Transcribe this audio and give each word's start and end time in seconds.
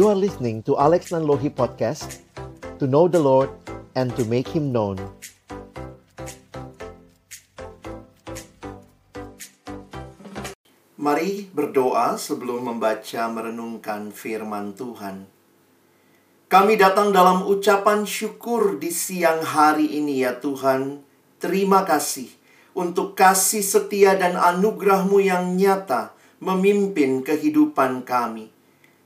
You 0.00 0.08
are 0.08 0.16
listening 0.16 0.64
to 0.64 0.80
Alex 0.80 1.12
Nanlohi 1.12 1.52
Podcast 1.52 2.24
To 2.80 2.88
know 2.88 3.04
the 3.04 3.20
Lord 3.20 3.52
and 3.92 4.08
to 4.16 4.24
make 4.24 4.48
Him 4.48 4.72
known 4.72 4.96
Mari 10.96 11.52
berdoa 11.52 12.16
sebelum 12.16 12.72
membaca 12.72 13.28
merenungkan 13.28 14.08
firman 14.08 14.72
Tuhan. 14.72 15.28
Kami 16.48 16.80
datang 16.80 17.12
dalam 17.12 17.44
ucapan 17.44 18.08
syukur 18.08 18.80
di 18.80 18.88
siang 18.88 19.44
hari 19.44 20.00
ini 20.00 20.24
ya 20.24 20.40
Tuhan. 20.40 21.04
Terima 21.36 21.84
kasih 21.84 22.32
untuk 22.72 23.12
kasih 23.12 23.60
setia 23.60 24.16
dan 24.16 24.40
anugerahmu 24.40 25.20
yang 25.20 25.60
nyata 25.60 26.16
memimpin 26.40 27.20
kehidupan 27.20 28.08
kami. 28.08 28.59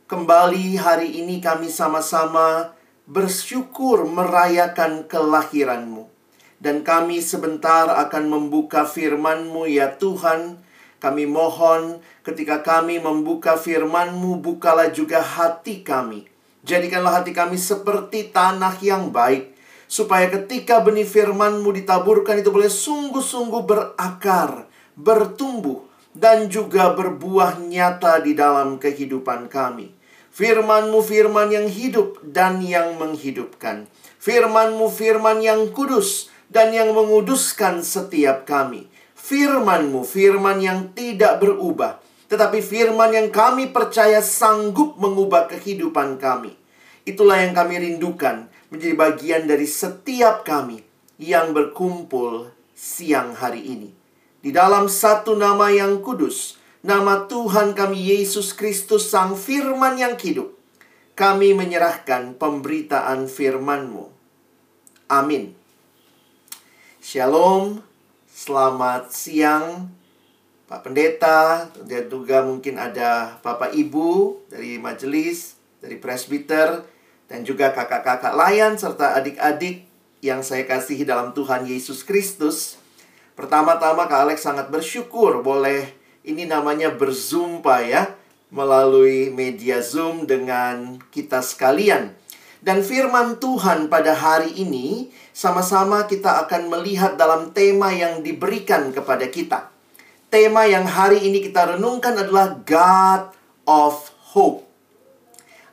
Kembali 0.05 0.77
hari 0.77 1.17
ini 1.25 1.41
kami 1.41 1.73
sama-sama 1.73 2.77
bersyukur 3.09 4.05
merayakan 4.05 5.09
kelahiranmu. 5.09 6.05
Dan 6.61 6.85
kami 6.85 7.25
sebentar 7.25 7.89
akan 7.89 8.29
membuka 8.29 8.85
firman-Mu 8.85 9.65
ya 9.65 9.97
Tuhan 9.97 10.61
kami 11.01 11.25
mohon 11.25 12.05
ketika 12.21 12.61
kami 12.61 13.01
membuka 13.01 13.57
firman-Mu, 13.57 14.45
bukalah 14.45 14.93
juga 14.93 15.25
hati 15.25 15.81
kami. 15.81 16.29
Jadikanlah 16.69 17.25
hati 17.25 17.33
kami 17.33 17.57
seperti 17.57 18.29
tanah 18.29 18.77
yang 18.85 19.09
baik. 19.09 19.57
Supaya 19.89 20.29
ketika 20.29 20.85
benih 20.85 21.09
firman-Mu 21.09 21.73
ditaburkan 21.81 22.45
itu 22.45 22.53
boleh 22.53 22.69
sungguh-sungguh 22.69 23.65
berakar, 23.65 24.69
bertumbuh, 25.01 25.94
dan 26.15 26.49
juga 26.49 26.95
berbuah 26.95 27.59
nyata 27.61 28.23
di 28.23 28.33
dalam 28.39 28.81
kehidupan 28.81 29.51
kami. 29.51 29.91
Firman-Mu 30.35 30.99
firman 31.03 31.51
yang 31.51 31.71
hidup 31.71 32.19
dan 32.23 32.59
yang 32.63 32.99
menghidupkan. 32.99 33.87
Firman-Mu 34.19 34.91
firman 34.91 35.43
yang 35.45 35.71
kudus 35.71 36.31
dan 36.51 36.75
yang 36.75 36.91
menguduskan 36.95 37.83
setiap 37.87 38.47
kami 38.47 38.91
firman-Mu, 39.25 40.05
firman 40.05 40.61
yang 40.61 40.93
tidak 40.93 41.41
berubah, 41.41 41.97
tetapi 42.29 42.61
firman 42.61 43.17
yang 43.17 43.29
kami 43.33 43.73
percaya 43.73 44.21
sanggup 44.21 45.01
mengubah 45.01 45.49
kehidupan 45.49 46.21
kami. 46.21 46.53
Itulah 47.09 47.41
yang 47.41 47.57
kami 47.57 47.81
rindukan 47.81 48.53
menjadi 48.69 48.95
bagian 48.97 49.43
dari 49.49 49.65
setiap 49.65 50.45
kami 50.45 50.85
yang 51.17 51.57
berkumpul 51.57 52.53
siang 52.77 53.33
hari 53.33 53.65
ini. 53.65 54.04
Di 54.45 54.53
dalam 54.53 54.93
satu 54.93 55.41
nama 55.41 55.73
yang 55.73 56.05
kudus, 56.05 56.61
nama 56.85 57.25
Tuhan 57.25 57.73
kami 57.73 58.13
Yesus 58.13 58.53
Kristus 58.53 59.09
Sang 59.09 59.33
Firman 59.41 59.97
yang 59.97 60.21
hidup, 60.21 60.53
kami 61.17 61.57
menyerahkan 61.57 62.37
pemberitaan 62.37 63.25
firman-Mu. 63.25 64.05
Amin. 65.09 65.57
Shalom. 67.01 67.81
Selamat 68.29 69.09
siang 69.17 69.89
Pak 70.69 70.85
Pendeta 70.85 71.73
dan 71.81 72.13
juga 72.13 72.45
mungkin 72.45 72.77
ada 72.77 73.41
Bapak 73.41 73.73
Ibu 73.73 74.45
dari 74.53 74.77
majelis, 74.77 75.57
dari 75.81 75.97
presbiter 75.97 76.85
dan 77.33 77.49
juga 77.49 77.73
kakak-kakak 77.73 78.37
layan 78.37 78.77
serta 78.77 79.17
adik-adik 79.17 79.89
yang 80.21 80.45
saya 80.45 80.69
kasihi 80.69 81.09
dalam 81.09 81.33
Tuhan 81.33 81.65
Yesus 81.65 82.05
Kristus. 82.05 82.84
Pertama-tama 83.35 84.07
Kak 84.07 84.31
Alex 84.31 84.47
sangat 84.47 84.71
bersyukur 84.71 85.43
boleh 85.43 85.91
ini 86.23 86.47
namanya 86.47 86.95
berzumpa 86.95 87.83
ya 87.83 88.15
melalui 88.55 89.35
media 89.35 89.83
Zoom 89.83 90.31
dengan 90.31 91.03
kita 91.11 91.43
sekalian. 91.43 92.15
Dan 92.65 92.81
firman 92.81 93.43
Tuhan 93.43 93.93
pada 93.93 94.15
hari 94.15 94.55
ini 94.57 95.11
sama-sama 95.35 96.07
kita 96.07 96.47
akan 96.47 96.73
melihat 96.73 97.19
dalam 97.19 97.51
tema 97.51 97.93
yang 97.93 98.23
diberikan 98.23 98.95
kepada 98.95 99.27
kita. 99.29 99.69
Tema 100.31 100.65
yang 100.65 100.87
hari 100.87 101.27
ini 101.27 101.43
kita 101.43 101.77
renungkan 101.77 102.15
adalah 102.15 102.57
God 102.63 103.35
of 103.67 104.15
Hope. 104.33 104.65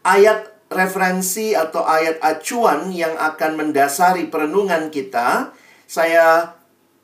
Ayat 0.01 0.51
referensi 0.67 1.53
atau 1.53 1.85
ayat 1.85 2.17
acuan 2.25 2.89
yang 2.89 3.13
akan 3.15 3.55
mendasari 3.55 4.27
perenungan 4.27 4.89
kita, 4.89 5.53
saya 5.87 6.57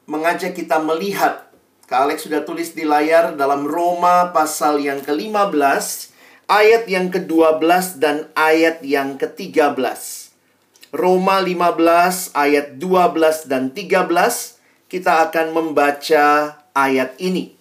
mengajak 0.07 0.55
kita 0.55 0.79
melihat. 0.79 1.51
Kak 1.87 2.07
Alex 2.07 2.27
sudah 2.27 2.43
tulis 2.43 2.75
di 2.75 2.83
layar 2.83 3.35
dalam 3.35 3.63
Roma 3.67 4.31
pasal 4.35 4.79
yang 4.83 5.03
ke-15 5.03 6.11
ayat 6.47 6.83
yang 6.87 7.11
ke-12 7.11 7.99
dan 7.99 8.27
ayat 8.35 8.83
yang 8.83 9.15
ke-13. 9.19 9.75
Roma 10.95 11.43
15 11.43 12.31
ayat 12.35 12.79
12 12.79 13.51
dan 13.51 13.71
13 13.71 14.87
kita 14.87 15.27
akan 15.27 15.47
membaca 15.51 16.25
ayat 16.71 17.15
ini. 17.19 17.55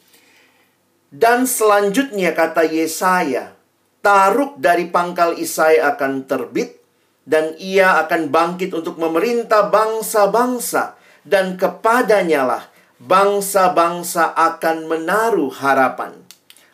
Dan 1.11 1.47
selanjutnya 1.47 2.35
kata 2.35 2.67
Yesaya, 2.67 3.55
taruk 4.03 4.59
dari 4.59 4.91
pangkal 4.91 5.39
Isai 5.39 5.79
akan 5.79 6.27
terbit 6.27 6.83
dan 7.27 7.55
ia 7.59 7.99
akan 8.03 8.31
bangkit 8.31 8.75
untuk 8.75 8.99
memerintah 8.99 9.71
bangsa-bangsa 9.71 10.96
dan 11.27 11.59
kepadanya 11.59 12.47
lah 12.47 12.63
bangsa-bangsa 13.03 14.33
akan 14.33 14.87
menaruh 14.87 15.51
harapan. 15.51 16.15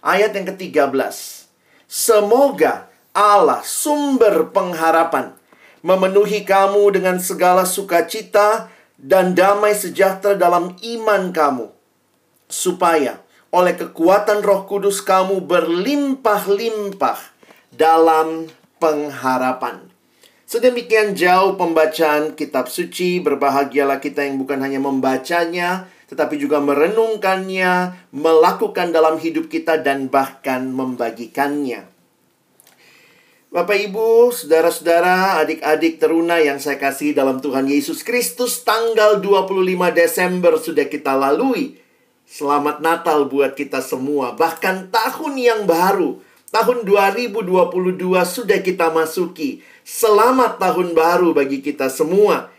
Ayat 0.04 0.36
yang 0.36 0.52
ke-13. 0.52 0.92
Semoga 1.88 2.92
Allah 3.12 3.60
sumber 3.64 4.48
pengharapan 4.52 5.36
memenuhi 5.84 6.46
kamu 6.46 6.94
dengan 6.94 7.18
segala 7.18 7.66
sukacita 7.68 8.70
dan 8.96 9.34
damai 9.34 9.74
sejahtera 9.74 10.38
dalam 10.38 10.78
iman 10.78 11.22
kamu 11.34 11.66
supaya 12.48 13.18
oleh 13.52 13.76
kekuatan 13.76 14.40
Roh 14.40 14.64
Kudus 14.64 15.04
kamu 15.04 15.44
berlimpah-limpah 15.44 17.20
dalam 17.68 18.48
pengharapan. 18.80 19.91
Sedemikian 20.52 21.16
jauh 21.16 21.56
pembacaan 21.56 22.36
kitab 22.36 22.68
suci, 22.68 23.24
berbahagialah 23.24 24.04
kita 24.04 24.28
yang 24.28 24.36
bukan 24.36 24.60
hanya 24.60 24.84
membacanya, 24.84 25.88
tetapi 26.12 26.36
juga 26.36 26.60
merenungkannya, 26.60 27.96
melakukan 28.12 28.92
dalam 28.92 29.16
hidup 29.16 29.48
kita, 29.48 29.80
dan 29.80 30.12
bahkan 30.12 30.68
membagikannya. 30.68 31.88
Bapak, 33.48 33.80
ibu, 33.80 34.28
saudara-saudara, 34.28 35.40
adik-adik 35.40 35.96
teruna 35.96 36.36
yang 36.36 36.60
saya 36.60 36.76
kasih 36.76 37.16
dalam 37.16 37.40
Tuhan 37.40 37.64
Yesus 37.64 38.04
Kristus, 38.04 38.60
tanggal 38.60 39.24
25 39.24 39.56
Desember 39.96 40.60
sudah 40.60 40.84
kita 40.84 41.16
lalui. 41.16 41.80
Selamat 42.28 42.84
Natal 42.84 43.24
buat 43.24 43.56
kita 43.56 43.80
semua. 43.80 44.36
Bahkan 44.36 44.92
tahun 44.92 45.32
yang 45.32 45.64
baru, 45.64 46.20
tahun 46.52 46.84
2022 46.84 47.40
sudah 48.28 48.60
kita 48.60 48.92
masuki. 48.92 49.71
Selamat 49.82 50.62
tahun 50.62 50.94
baru 50.94 51.34
bagi 51.34 51.58
kita 51.58 51.90
semua 51.90 52.54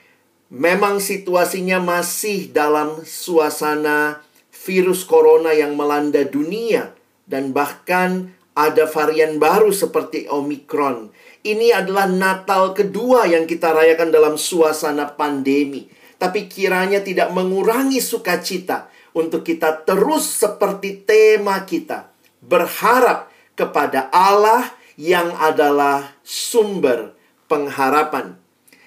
memang 0.51 0.99
situasinya 0.99 1.79
masih 1.79 2.51
dalam 2.51 2.99
suasana 3.07 4.19
virus 4.51 5.07
corona 5.07 5.55
yang 5.55 5.79
melanda 5.79 6.27
dunia 6.27 6.91
dan 7.23 7.55
bahkan 7.55 8.35
ada 8.51 8.83
varian 8.91 9.39
baru 9.39 9.71
seperti 9.71 10.27
Omicron. 10.27 11.15
Ini 11.47 11.71
adalah 11.71 12.11
Natal 12.11 12.75
kedua 12.75 13.23
yang 13.23 13.47
kita 13.47 13.71
rayakan 13.71 14.11
dalam 14.11 14.35
suasana 14.35 15.07
pandemi. 15.07 15.87
Tapi 16.19 16.51
kiranya 16.51 16.99
tidak 16.99 17.31
mengurangi 17.31 18.03
sukacita 18.03 18.91
untuk 19.15 19.47
kita 19.47 19.87
terus 19.87 20.27
seperti 20.27 21.07
tema 21.07 21.63
kita. 21.63 22.11
Berharap 22.43 23.31
kepada 23.55 24.11
Allah 24.11 24.75
yang 24.99 25.33
adalah 25.41 26.13
sumber 26.21 27.22
pengharapan. 27.47 28.39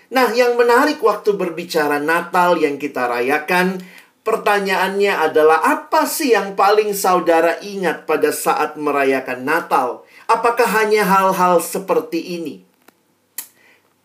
Nah, 0.06 0.30
yang 0.32 0.54
menarik 0.54 1.02
waktu 1.02 1.34
berbicara 1.34 1.98
Natal 1.98 2.54
yang 2.62 2.78
kita 2.78 3.10
rayakan, 3.10 3.82
pertanyaannya 4.22 5.10
adalah 5.10 5.62
apa 5.66 6.06
sih 6.06 6.30
yang 6.30 6.54
paling 6.54 6.94
saudara 6.94 7.58
ingat 7.58 8.06
pada 8.06 8.30
saat 8.30 8.78
merayakan 8.78 9.42
Natal? 9.42 10.06
Apakah 10.30 10.66
hanya 10.82 11.06
hal-hal 11.06 11.58
seperti 11.58 12.38
ini? 12.38 12.66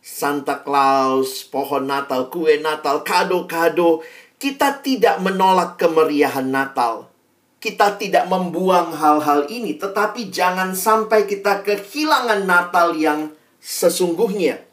Santa 0.02 0.62
Claus, 0.66 1.46
pohon 1.46 1.86
Natal, 1.86 2.34
kue 2.34 2.58
Natal, 2.58 3.06
kado-kado. 3.06 4.02
Kita 4.42 4.82
tidak 4.82 5.22
menolak 5.22 5.78
kemeriahan 5.78 6.50
Natal. 6.50 7.10
Kita 7.62 7.94
tidak 8.02 8.26
membuang 8.26 8.90
hal-hal 8.98 9.46
ini, 9.54 9.78
tetapi 9.78 10.34
jangan 10.34 10.74
sampai 10.74 11.30
kita 11.30 11.62
kehilangan 11.62 12.50
Natal 12.50 12.98
yang 12.98 13.30
sesungguhnya. 13.62 14.68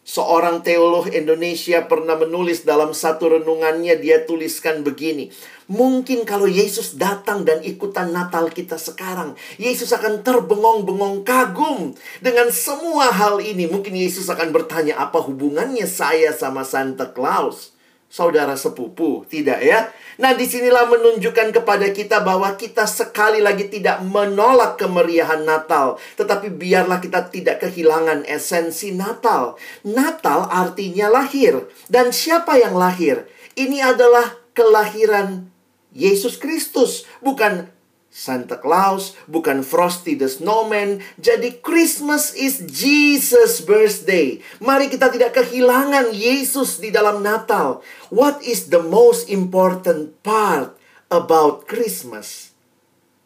Seorang 0.00 0.66
teolog 0.66 1.06
Indonesia 1.12 1.86
pernah 1.86 2.18
menulis 2.18 2.66
dalam 2.66 2.90
satu 2.90 3.30
renungannya, 3.30 3.94
dia 4.00 4.26
tuliskan 4.26 4.82
begini. 4.82 5.30
Mungkin 5.70 6.26
kalau 6.26 6.50
Yesus 6.50 6.98
datang 6.98 7.46
dan 7.46 7.62
ikutan 7.62 8.10
Natal 8.10 8.50
kita 8.50 8.74
sekarang, 8.74 9.38
Yesus 9.54 9.94
akan 9.94 10.26
terbengong-bengong 10.26 11.22
kagum 11.22 11.94
dengan 12.18 12.50
semua 12.50 13.14
hal 13.14 13.38
ini. 13.38 13.70
Mungkin 13.70 13.94
Yesus 13.94 14.26
akan 14.26 14.50
bertanya, 14.50 14.98
apa 14.98 15.22
hubungannya 15.22 15.86
saya 15.86 16.34
sama 16.34 16.66
Santa 16.66 17.14
Claus? 17.14 17.70
Saudara 18.10 18.58
sepupu, 18.58 19.22
tidak 19.30 19.62
ya? 19.62 19.86
Nah, 20.18 20.34
di 20.34 20.42
sinilah 20.42 20.90
menunjukkan 20.90 21.54
kepada 21.54 21.94
kita 21.94 22.26
bahwa 22.26 22.58
kita 22.58 22.82
sekali 22.82 23.38
lagi 23.38 23.70
tidak 23.70 24.02
menolak 24.02 24.82
kemeriahan 24.82 25.46
Natal. 25.46 25.94
Tetapi 26.18 26.50
biarlah 26.50 26.98
kita 26.98 27.30
tidak 27.30 27.62
kehilangan 27.62 28.26
esensi 28.26 28.90
Natal. 28.90 29.54
Natal 29.86 30.50
artinya 30.50 31.06
lahir. 31.06 31.70
Dan 31.86 32.10
siapa 32.10 32.58
yang 32.58 32.74
lahir? 32.74 33.30
Ini 33.54 33.94
adalah 33.94 34.34
kelahiran 34.58 35.46
Yesus 35.94 36.34
Kristus, 36.34 37.06
bukan 37.22 37.70
Santa 38.10 38.58
Claus, 38.58 39.14
bukan 39.30 39.62
Frosty 39.62 40.18
the 40.18 40.26
Snowman. 40.26 40.98
Jadi 41.22 41.62
Christmas 41.62 42.34
is 42.34 42.58
Jesus 42.66 43.62
birthday. 43.62 44.42
Mari 44.58 44.90
kita 44.90 45.14
tidak 45.14 45.38
kehilangan 45.38 46.10
Yesus 46.10 46.82
di 46.82 46.90
dalam 46.90 47.22
Natal. 47.22 47.78
What 48.10 48.42
is 48.42 48.66
the 48.74 48.82
most 48.82 49.30
important 49.30 50.18
part 50.26 50.74
about 51.06 51.70
Christmas? 51.70 52.50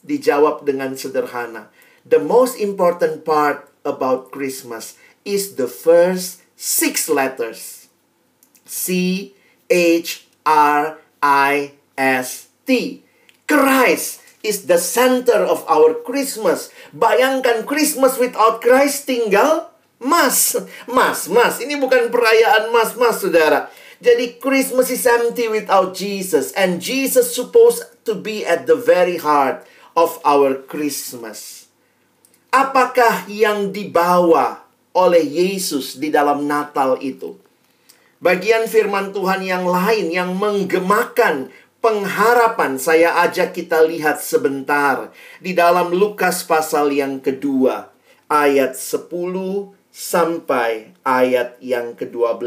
Dijawab 0.05 0.69
dengan 0.69 1.01
sederhana. 1.01 1.73
The 2.05 2.21
most 2.21 2.61
important 2.61 3.25
part 3.25 3.73
about 3.89 4.29
Christmas 4.29 5.01
is 5.25 5.57
the 5.57 5.65
first 5.65 6.45
six 6.61 7.09
letters. 7.09 7.89
C 8.69 9.33
H 9.73 10.29
R 10.45 11.01
I 11.25 11.73
S 11.97 12.53
T. 12.69 13.01
Christ 13.49 14.24
is 14.45 14.69
the 14.69 14.77
center 14.77 15.41
of 15.41 15.65
our 15.65 15.97
Christmas. 16.05 16.69
Bayangkan 16.93 17.65
Christmas 17.65 18.21
without 18.21 18.61
Christ 18.61 19.09
tinggal 19.09 19.73
Mas. 19.97 20.53
Mas, 20.85 21.27
Mas. 21.33 21.65
Ini 21.65 21.81
bukan 21.81 22.13
perayaan 22.13 22.69
Mas, 22.69 22.93
Mas, 22.95 23.25
saudara. 23.25 23.73
Jadi 24.05 24.37
Christmas 24.37 24.93
is 24.93 25.09
empty 25.09 25.49
without 25.49 25.97
Jesus. 25.97 26.53
And 26.53 26.77
Jesus 26.77 27.33
supposed 27.33 27.89
to 28.05 28.13
be 28.13 28.45
at 28.45 28.69
the 28.69 28.77
very 28.77 29.17
heart 29.17 29.65
of 29.97 30.21
our 30.29 30.61
Christmas. 30.69 31.67
Apakah 32.53 33.27
yang 33.27 33.73
dibawa 33.73 34.63
oleh 34.95 35.25
Yesus 35.25 35.97
di 35.97 36.13
dalam 36.13 36.45
Natal 36.45 37.01
itu? 37.01 37.41
Bagian 38.23 38.71
firman 38.71 39.11
Tuhan 39.11 39.43
yang 39.43 39.67
lain 39.67 40.09
yang 40.13 40.37
menggemakan 40.37 41.51
pengharapan 41.85 42.81
saya 42.81 43.21
ajak 43.29 43.53
kita 43.53 43.85
lihat 43.85 44.17
sebentar 44.17 45.13
di 45.37 45.53
dalam 45.53 45.93
Lukas 45.93 46.41
pasal 46.41 46.89
yang 46.97 47.21
kedua 47.21 47.93
ayat 48.25 48.73
10 48.73 49.13
sampai 49.93 50.97
ayat 51.05 51.61
yang 51.61 51.93
ke-12. 51.93 52.41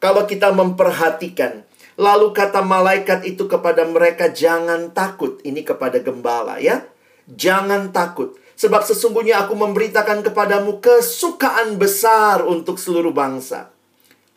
Kalau 0.00 0.24
kita 0.24 0.56
memperhatikan 0.56 1.68
lalu 2.00 2.32
kata 2.32 2.64
malaikat 2.64 3.28
itu 3.28 3.44
kepada 3.44 3.84
mereka 3.84 4.32
jangan 4.32 4.88
takut 4.96 5.44
ini 5.44 5.60
kepada 5.60 6.00
gembala 6.00 6.56
ya. 6.56 6.80
Jangan 7.28 7.92
takut 7.92 8.40
sebab 8.56 8.88
sesungguhnya 8.88 9.44
aku 9.44 9.52
memberitakan 9.52 10.24
kepadamu 10.24 10.80
kesukaan 10.80 11.76
besar 11.76 12.40
untuk 12.40 12.80
seluruh 12.80 13.12
bangsa. 13.12 13.68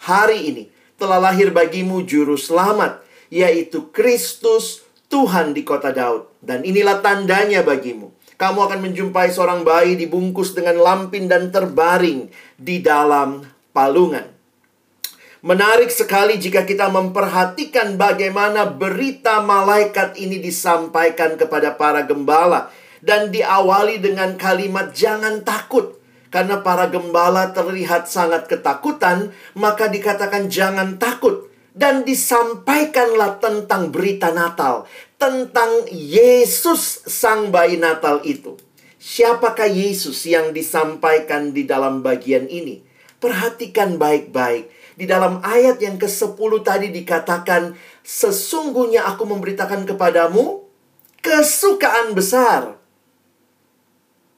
Hari 0.03 0.39
ini 0.43 0.63
telah 0.99 1.23
lahir 1.23 1.55
bagimu 1.55 2.03
juru 2.03 2.35
selamat 2.35 3.06
yaitu 3.33 3.91
Kristus 3.91 4.87
Tuhan 5.07 5.55
di 5.55 5.63
kota 5.63 5.95
Daud. 5.95 6.27
Dan 6.43 6.63
inilah 6.67 6.99
tandanya 6.99 7.63
bagimu. 7.63 8.11
Kamu 8.37 8.69
akan 8.69 8.79
menjumpai 8.85 9.33
seorang 9.33 9.65
bayi 9.65 9.97
dibungkus 9.97 10.53
dengan 10.53 10.77
lampin 10.77 11.25
dan 11.25 11.49
terbaring 11.49 12.29
di 12.53 12.85
dalam 12.85 13.41
palungan. 13.73 14.37
Menarik 15.41 15.89
sekali 15.89 16.37
jika 16.37 16.61
kita 16.67 16.91
memperhatikan 16.93 17.97
bagaimana 17.97 18.69
berita 18.69 19.41
malaikat 19.41 20.17
ini 20.21 20.37
disampaikan 20.37 21.33
kepada 21.37 21.73
para 21.73 22.05
gembala 22.05 22.69
dan 23.01 23.33
diawali 23.33 24.01
dengan 24.01 24.37
kalimat 24.37 24.93
jangan 24.93 25.41
takut. 25.41 25.97
Karena 26.27 26.59
para 26.59 26.91
gembala 26.91 27.55
terlihat 27.55 28.11
sangat 28.11 28.51
ketakutan, 28.51 29.31
maka 29.55 29.87
dikatakan 29.87 30.51
jangan 30.51 30.99
takut 30.99 31.46
dan 31.77 32.01
disampaikanlah 32.01 33.37
tentang 33.37 33.93
berita 33.93 34.33
Natal, 34.33 34.89
tentang 35.21 35.85
Yesus 35.93 37.05
sang 37.05 37.53
bayi 37.53 37.77
Natal 37.77 38.25
itu. 38.25 38.57
Siapakah 38.97 39.69
Yesus 39.69 40.25
yang 40.25 40.57
disampaikan 40.57 41.53
di 41.53 41.69
dalam 41.69 42.01
bagian 42.01 42.49
ini? 42.49 42.81
Perhatikan 43.21 44.01
baik-baik. 44.01 44.73
Di 44.97 45.05
dalam 45.05 45.45
ayat 45.45 45.77
yang 45.77 46.01
ke-10 46.01 46.51
tadi 46.65 46.89
dikatakan, 46.89 47.77
Sesungguhnya 48.01 49.05
aku 49.05 49.29
memberitakan 49.29 49.85
kepadamu 49.85 50.65
kesukaan 51.21 52.17
besar. 52.17 52.81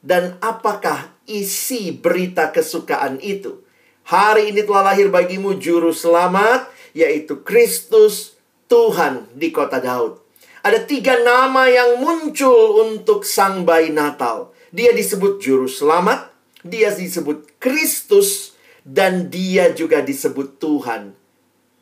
Dan 0.03 0.35
apakah 0.44 1.15
isi 1.24 1.95
berita 1.95 2.51
kesukaan 2.51 3.24
itu? 3.24 3.63
Hari 4.09 4.51
ini 4.51 4.65
telah 4.65 4.92
lahir 4.92 5.13
bagimu 5.13 5.62
juru 5.62 5.94
selamat, 5.94 6.65
yaitu 6.94 7.41
Kristus 7.41 8.39
Tuhan 8.69 9.30
di 9.33 9.50
kota 9.50 9.81
Daud. 9.81 10.21
Ada 10.62 10.83
tiga 10.83 11.18
nama 11.24 11.65
yang 11.71 12.03
muncul 12.03 12.83
untuk 12.83 13.24
sang 13.24 13.63
bayi 13.63 13.89
Natal. 13.95 14.51
Dia 14.69 14.91
disebut 14.94 15.41
juru 15.41 15.65
selamat, 15.65 16.30
dia 16.62 16.91
disebut 16.94 17.57
Kristus, 17.57 18.53
dan 18.83 19.31
dia 19.31 19.71
juga 19.71 20.03
disebut 20.03 20.59
Tuhan. 20.59 21.15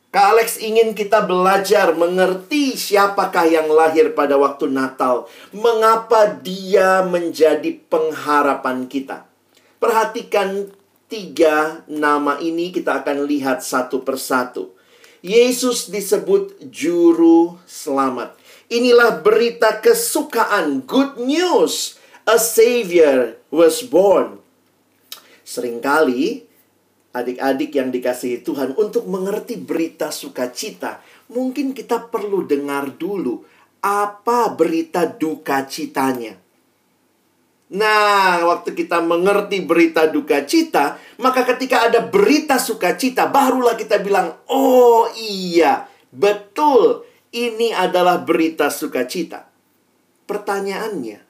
Kak 0.08 0.26
Alex 0.32 0.56
ingin 0.56 0.96
kita 0.96 1.20
belajar 1.28 1.92
mengerti 1.92 2.80
siapakah 2.80 3.44
yang 3.44 3.68
lahir 3.68 4.16
pada 4.16 4.40
waktu 4.40 4.72
Natal. 4.72 5.28
Mengapa 5.52 6.32
dia 6.32 7.04
menjadi 7.04 7.76
pengharapan 7.92 8.88
kita. 8.88 9.28
Perhatikan 9.76 10.72
tiga 11.12 11.84
nama 11.92 12.40
ini 12.40 12.72
kita 12.72 13.04
akan 13.04 13.28
lihat 13.28 13.60
satu 13.60 14.00
persatu. 14.00 14.72
Yesus 15.24 15.90
disebut 15.90 16.70
juru 16.70 17.58
selamat. 17.66 18.38
Inilah 18.70 19.18
berita 19.24 19.82
kesukaan, 19.82 20.84
good 20.86 21.18
news. 21.18 21.98
A 22.28 22.36
savior 22.36 23.40
was 23.48 23.80
born. 23.82 24.38
Seringkali 25.42 26.44
adik-adik 27.16 27.72
yang 27.72 27.88
dikasihi 27.88 28.44
Tuhan 28.44 28.76
untuk 28.76 29.08
mengerti 29.08 29.56
berita 29.56 30.12
sukacita, 30.12 31.00
mungkin 31.32 31.72
kita 31.72 32.12
perlu 32.12 32.44
dengar 32.44 32.94
dulu 32.94 33.42
apa 33.80 34.52
berita 34.52 35.08
duka 35.08 35.64
citanya. 35.64 36.36
Nah, 37.68 38.48
waktu 38.48 38.72
kita 38.72 39.04
mengerti 39.04 39.60
berita 39.60 40.08
duka 40.08 40.40
cita, 40.48 40.96
maka 41.20 41.44
ketika 41.44 41.84
ada 41.84 42.00
berita 42.00 42.56
sukacita, 42.56 43.28
barulah 43.28 43.76
kita 43.76 44.00
bilang, 44.00 44.40
"Oh 44.48 45.04
iya, 45.20 45.84
betul, 46.08 47.04
ini 47.28 47.76
adalah 47.76 48.24
berita 48.24 48.72
sukacita." 48.72 49.44
Pertanyaannya, 50.24 51.20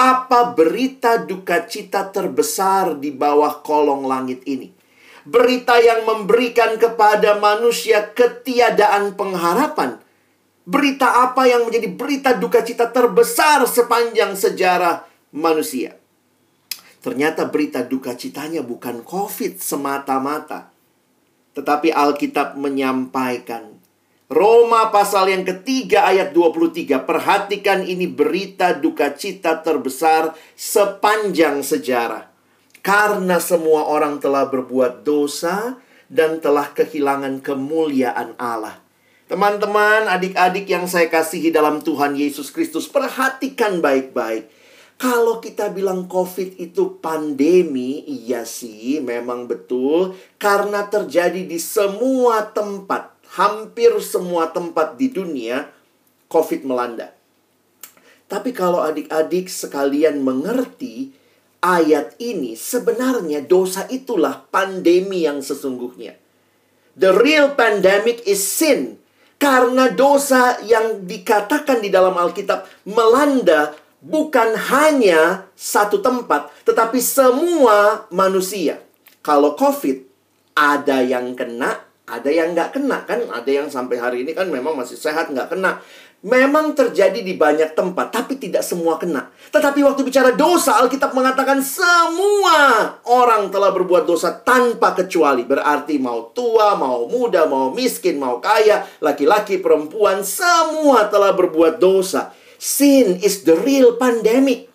apa 0.00 0.56
berita 0.56 1.20
duka 1.20 1.68
cita 1.68 2.08
terbesar 2.08 2.96
di 2.96 3.12
bawah 3.12 3.60
kolong 3.60 4.08
langit 4.08 4.40
ini? 4.48 4.72
Berita 5.28 5.76
yang 5.76 6.08
memberikan 6.08 6.80
kepada 6.80 7.36
manusia 7.36 8.08
ketiadaan 8.08 9.16
pengharapan. 9.20 10.00
Berita 10.64 11.28
apa 11.28 11.44
yang 11.44 11.68
menjadi 11.68 11.88
berita 11.92 12.30
duka 12.40 12.64
cita 12.64 12.88
terbesar 12.88 13.68
sepanjang 13.68 14.32
sejarah 14.32 15.13
manusia. 15.34 15.98
Ternyata 17.02 17.50
berita 17.50 17.84
duka 17.84 18.16
citanya 18.16 18.64
bukan 18.64 19.04
COVID 19.04 19.60
semata-mata. 19.60 20.72
Tetapi 21.52 21.92
Alkitab 21.92 22.56
menyampaikan. 22.56 23.76
Roma 24.32 24.88
pasal 24.88 25.28
yang 25.28 25.44
ketiga 25.44 26.08
ayat 26.08 26.32
23. 26.32 27.04
Perhatikan 27.04 27.84
ini 27.84 28.08
berita 28.08 28.72
duka 28.72 29.12
cita 29.12 29.60
terbesar 29.60 30.32
sepanjang 30.56 31.60
sejarah. 31.60 32.32
Karena 32.80 33.36
semua 33.36 33.84
orang 33.84 34.16
telah 34.24 34.48
berbuat 34.48 35.04
dosa 35.04 35.76
dan 36.08 36.40
telah 36.40 36.72
kehilangan 36.72 37.44
kemuliaan 37.44 38.32
Allah. 38.40 38.80
Teman-teman, 39.28 40.08
adik-adik 40.08 40.68
yang 40.68 40.88
saya 40.88 41.08
kasihi 41.08 41.52
dalam 41.52 41.80
Tuhan 41.84 42.16
Yesus 42.16 42.52
Kristus, 42.52 42.88
perhatikan 42.88 43.80
baik-baik 43.80 44.63
Kalau 44.94 45.42
kita 45.42 45.74
bilang 45.74 46.06
COVID 46.06 46.56
itu 46.56 47.02
pandemi, 47.02 48.06
iya 48.06 48.46
sih, 48.46 49.02
memang 49.02 49.50
betul, 49.50 50.14
karena 50.38 50.86
terjadi 50.86 51.44
di 51.44 51.58
semua 51.58 52.46
tempat, 52.54 53.10
hampir 53.34 53.90
semua 53.98 54.54
tempat 54.54 54.94
di 54.94 55.10
dunia, 55.10 55.66
COVID 56.30 56.62
melanda. 56.62 57.10
Tapi 58.30 58.54
kalau 58.54 58.80
adik-adik 58.80 59.50
sekalian 59.50 60.22
mengerti, 60.22 61.12
ayat 61.64 62.14
ini 62.20 62.54
sebenarnya 62.54 63.40
dosa 63.44 63.88
itulah 63.88 64.44
pandemi 64.52 65.24
yang 65.24 65.40
sesungguhnya. 65.40 66.16
The 66.94 67.10
real 67.10 67.58
pandemic 67.58 68.22
is 68.28 68.44
sin. 68.44 69.02
Karena 69.34 69.90
dosa 69.92 70.62
yang 70.64 71.04
dikatakan 71.04 71.82
di 71.82 71.92
dalam 71.92 72.16
Alkitab 72.16 72.64
melanda 72.88 73.76
bukan 74.04 74.52
hanya 74.52 75.48
satu 75.56 76.04
tempat, 76.04 76.52
tetapi 76.68 77.00
semua 77.00 78.04
manusia. 78.12 78.84
Kalau 79.24 79.56
COVID, 79.56 80.04
ada 80.52 81.00
yang 81.00 81.32
kena, 81.32 81.80
ada 82.04 82.28
yang 82.28 82.52
nggak 82.52 82.76
kena 82.76 83.08
kan? 83.08 83.24
Ada 83.32 83.50
yang 83.64 83.66
sampai 83.72 83.96
hari 83.96 84.28
ini 84.28 84.36
kan 84.36 84.52
memang 84.52 84.76
masih 84.76 85.00
sehat 85.00 85.32
nggak 85.32 85.56
kena. 85.56 85.80
Memang 86.24 86.72
terjadi 86.72 87.20
di 87.20 87.36
banyak 87.36 87.76
tempat, 87.76 88.08
tapi 88.08 88.40
tidak 88.40 88.64
semua 88.64 88.96
kena. 88.96 89.28
Tetapi 89.52 89.84
waktu 89.84 90.08
bicara 90.08 90.32
dosa, 90.32 90.80
Alkitab 90.80 91.12
mengatakan 91.12 91.60
semua 91.60 92.96
orang 93.04 93.52
telah 93.52 93.68
berbuat 93.68 94.08
dosa 94.08 94.32
tanpa 94.32 94.96
kecuali. 94.96 95.44
Berarti 95.44 96.00
mau 96.00 96.32
tua, 96.32 96.80
mau 96.80 97.04
muda, 97.12 97.44
mau 97.44 97.76
miskin, 97.76 98.16
mau 98.16 98.40
kaya, 98.40 98.88
laki-laki, 99.04 99.60
perempuan, 99.60 100.24
semua 100.24 101.12
telah 101.12 101.36
berbuat 101.36 101.76
dosa. 101.76 102.32
Sin 102.56 103.18
is 103.20 103.42
the 103.46 103.58
real 103.60 103.96
pandemic. 103.98 104.70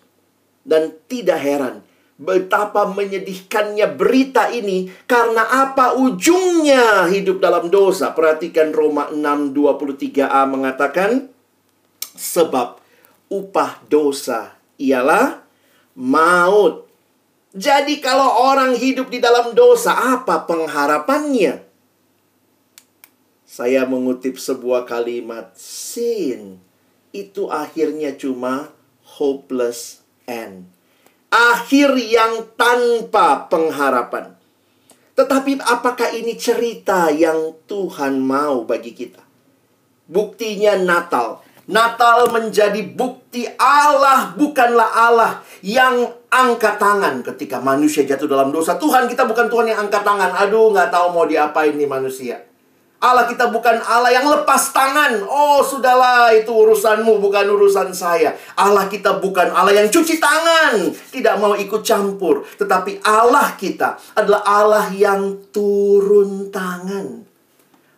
Dan 0.60 0.92
tidak 1.08 1.40
heran 1.40 1.76
betapa 2.20 2.84
menyedihkannya 2.92 3.96
berita 3.96 4.52
ini 4.52 4.92
karena 5.08 5.64
apa 5.64 5.96
ujungnya 5.96 7.08
hidup 7.08 7.40
dalam 7.40 7.72
dosa. 7.72 8.12
Perhatikan 8.12 8.76
Roma 8.76 9.08
6:23a 9.08 10.44
mengatakan 10.44 11.32
Sebab 12.20 12.76
upah 13.32 13.80
dosa 13.88 14.52
ialah 14.76 15.40
maut. 15.96 16.84
Jadi 17.56 17.96
kalau 18.04 18.52
orang 18.52 18.76
hidup 18.76 19.08
di 19.08 19.18
dalam 19.24 19.56
dosa, 19.56 20.20
apa 20.20 20.44
pengharapannya? 20.44 21.64
Saya 23.48 23.88
mengutip 23.88 24.36
sebuah 24.36 24.84
kalimat, 24.84 25.56
sin 25.56 26.60
itu 27.10 27.50
akhirnya 27.50 28.14
cuma 28.14 28.70
hopeless 29.18 30.02
end. 30.26 30.70
Akhir 31.30 31.94
yang 31.94 32.50
tanpa 32.58 33.46
pengharapan. 33.46 34.34
Tetapi 35.14 35.62
apakah 35.62 36.10
ini 36.16 36.34
cerita 36.34 37.12
yang 37.12 37.54
Tuhan 37.70 38.18
mau 38.18 38.66
bagi 38.66 38.96
kita? 38.96 39.22
Buktinya 40.10 40.74
Natal. 40.74 41.44
Natal 41.70 42.34
menjadi 42.34 42.82
bukti 42.82 43.46
Allah 43.54 44.34
bukanlah 44.34 44.90
Allah 44.90 45.32
yang 45.62 46.02
angkat 46.26 46.82
tangan 46.82 47.22
ketika 47.22 47.62
manusia 47.62 48.02
jatuh 48.02 48.26
dalam 48.26 48.50
dosa. 48.50 48.74
Tuhan 48.74 49.06
kita 49.06 49.22
bukan 49.22 49.46
Tuhan 49.46 49.70
yang 49.70 49.86
angkat 49.86 50.02
tangan. 50.02 50.34
Aduh, 50.34 50.74
nggak 50.74 50.90
tahu 50.90 51.14
mau 51.14 51.30
diapain 51.30 51.70
nih 51.78 51.86
manusia. 51.86 52.49
Allah 53.00 53.24
kita 53.24 53.48
bukan 53.48 53.80
Allah 53.80 54.12
yang 54.12 54.28
lepas 54.28 54.76
tangan. 54.76 55.24
Oh, 55.24 55.64
sudahlah, 55.64 56.36
itu 56.36 56.52
urusanmu, 56.52 57.16
bukan 57.16 57.48
urusan 57.48 57.96
saya. 57.96 58.36
Allah 58.60 58.92
kita 58.92 59.16
bukan 59.16 59.48
Allah 59.56 59.72
yang 59.72 59.88
cuci 59.88 60.20
tangan, 60.20 60.92
tidak 61.08 61.40
mau 61.40 61.56
ikut 61.56 61.80
campur. 61.80 62.44
Tetapi 62.60 63.00
Allah 63.00 63.56
kita 63.56 63.96
adalah 64.12 64.44
Allah 64.44 64.86
yang 64.92 65.48
turun 65.48 66.52
tangan, 66.52 67.24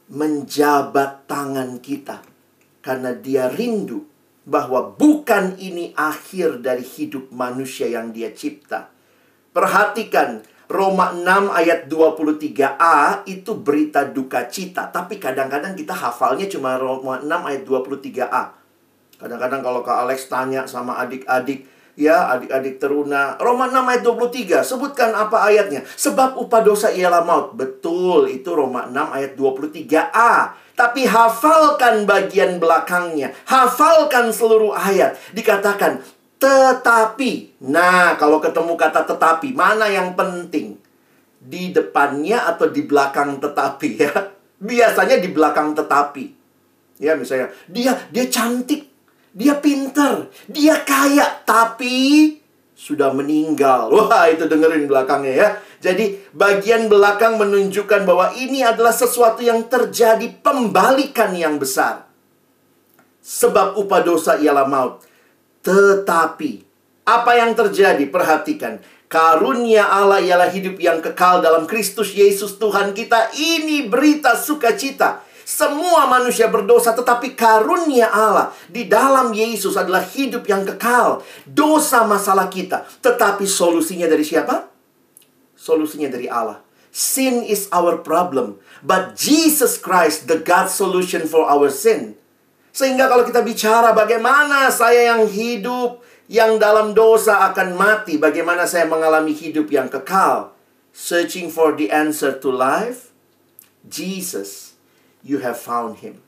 menjabat 0.06 1.26
tangan 1.26 1.82
kita 1.82 2.22
karena 2.78 3.10
dia 3.10 3.50
rindu 3.50 4.06
bahwa 4.46 4.94
bukan 4.94 5.58
ini 5.58 5.94
akhir 5.98 6.62
dari 6.62 6.86
hidup 6.86 7.30
manusia 7.34 7.90
yang 7.90 8.14
dia 8.14 8.30
cipta. 8.30 8.90
Perhatikan 9.50 10.46
Roma 10.72 11.12
6 11.12 11.52
ayat 11.52 11.84
23a 11.84 13.28
itu 13.28 13.52
berita 13.60 14.08
duka 14.08 14.48
cita. 14.48 14.88
Tapi 14.88 15.20
kadang-kadang 15.20 15.76
kita 15.76 15.92
hafalnya 15.92 16.48
cuma 16.48 16.80
Roma 16.80 17.20
6 17.20 17.28
ayat 17.28 17.62
23a. 17.68 18.44
Kadang-kadang 19.20 19.60
kalau 19.60 19.84
Kak 19.84 20.08
Alex 20.08 20.32
tanya 20.32 20.64
sama 20.64 20.96
adik-adik, 21.04 21.68
ya 21.92 22.32
adik-adik 22.32 22.80
teruna. 22.80 23.36
Roma 23.36 23.68
6 23.68 23.84
ayat 23.84 24.02
23, 24.02 24.64
sebutkan 24.64 25.12
apa 25.12 25.44
ayatnya? 25.44 25.84
Sebab 25.84 26.40
upah 26.40 26.64
dosa 26.64 26.88
ialah 26.88 27.20
maut. 27.20 27.52
Betul, 27.52 28.32
itu 28.32 28.48
Roma 28.56 28.88
6 28.88 28.96
ayat 29.12 29.32
23a. 29.36 30.56
Tapi 30.72 31.04
hafalkan 31.04 32.08
bagian 32.08 32.56
belakangnya. 32.56 33.36
Hafalkan 33.44 34.32
seluruh 34.32 34.72
ayat. 34.72 35.20
Dikatakan, 35.36 36.00
tetapi. 36.42 37.62
Nah, 37.70 38.18
kalau 38.18 38.42
ketemu 38.42 38.74
kata 38.74 39.06
tetapi, 39.06 39.54
mana 39.54 39.86
yang 39.86 40.18
penting? 40.18 40.74
Di 41.38 41.70
depannya 41.70 42.50
atau 42.50 42.66
di 42.66 42.82
belakang 42.82 43.38
tetapi 43.38 43.88
ya? 43.94 44.10
Biasanya 44.70 45.22
di 45.22 45.30
belakang 45.30 45.78
tetapi. 45.78 46.24
Ya, 46.98 47.14
misalnya, 47.14 47.54
dia 47.70 47.94
dia 48.10 48.26
cantik, 48.26 48.90
dia 49.30 49.58
pinter, 49.58 50.30
dia 50.50 50.82
kaya, 50.82 51.42
tapi 51.46 52.38
sudah 52.74 53.14
meninggal. 53.14 53.94
Wah, 53.94 54.26
itu 54.26 54.50
dengerin 54.50 54.90
belakangnya 54.90 55.34
ya. 55.34 55.48
Jadi 55.78 56.18
bagian 56.34 56.90
belakang 56.90 57.38
menunjukkan 57.38 58.02
bahwa 58.02 58.34
ini 58.34 58.66
adalah 58.66 58.94
sesuatu 58.94 59.42
yang 59.42 59.66
terjadi 59.70 60.26
pembalikan 60.42 61.34
yang 61.34 61.62
besar. 61.62 62.06
Sebab 63.22 63.78
upah 63.78 64.02
dosa 64.02 64.34
ialah 64.38 64.66
maut. 64.66 65.11
Tetapi 65.62 66.52
apa 67.06 67.30
yang 67.38 67.54
terjadi? 67.54 68.04
Perhatikan. 68.10 68.82
Karunia 69.06 69.86
Allah 69.92 70.24
ialah 70.24 70.48
hidup 70.48 70.80
yang 70.80 70.98
kekal 71.04 71.44
dalam 71.44 71.68
Kristus 71.68 72.16
Yesus 72.16 72.56
Tuhan 72.56 72.96
kita. 72.96 73.30
Ini 73.36 73.86
berita 73.86 74.34
sukacita. 74.38 75.22
Semua 75.42 76.06
manusia 76.08 76.48
berdosa 76.48 76.94
tetapi 76.94 77.34
karunia 77.36 78.08
Allah 78.08 78.54
di 78.70 78.86
dalam 78.88 79.34
Yesus 79.34 79.76
adalah 79.76 80.00
hidup 80.00 80.48
yang 80.48 80.64
kekal. 80.64 81.20
Dosa 81.44 82.08
masalah 82.08 82.48
kita. 82.48 82.88
Tetapi 83.04 83.44
solusinya 83.44 84.08
dari 84.08 84.24
siapa? 84.24 84.72
solusinya 85.62 86.10
dari 86.10 86.26
Allah. 86.26 86.58
Sin 86.92 87.46
is 87.46 87.70
our 87.72 87.96
problem, 88.02 88.58
but 88.82 89.14
Jesus 89.16 89.78
Christ 89.78 90.26
the 90.26 90.42
God 90.42 90.68
solution 90.68 91.24
for 91.24 91.46
our 91.46 91.70
sin. 91.70 92.18
Sehingga 92.72 93.04
kalau 93.04 93.28
kita 93.28 93.44
bicara 93.44 93.92
bagaimana 93.92 94.72
saya 94.72 95.12
yang 95.12 95.28
hidup 95.28 96.00
yang 96.32 96.56
dalam 96.56 96.96
dosa 96.96 97.52
akan 97.52 97.76
mati, 97.76 98.16
bagaimana 98.16 98.64
saya 98.64 98.88
mengalami 98.88 99.36
hidup 99.36 99.68
yang 99.68 99.92
kekal, 99.92 100.56
searching 100.96 101.52
for 101.52 101.76
the 101.76 101.92
answer 101.92 102.32
to 102.32 102.48
life, 102.48 103.12
Jesus, 103.84 104.72
you 105.20 105.44
have 105.44 105.60
found 105.60 106.00
him. 106.00 106.24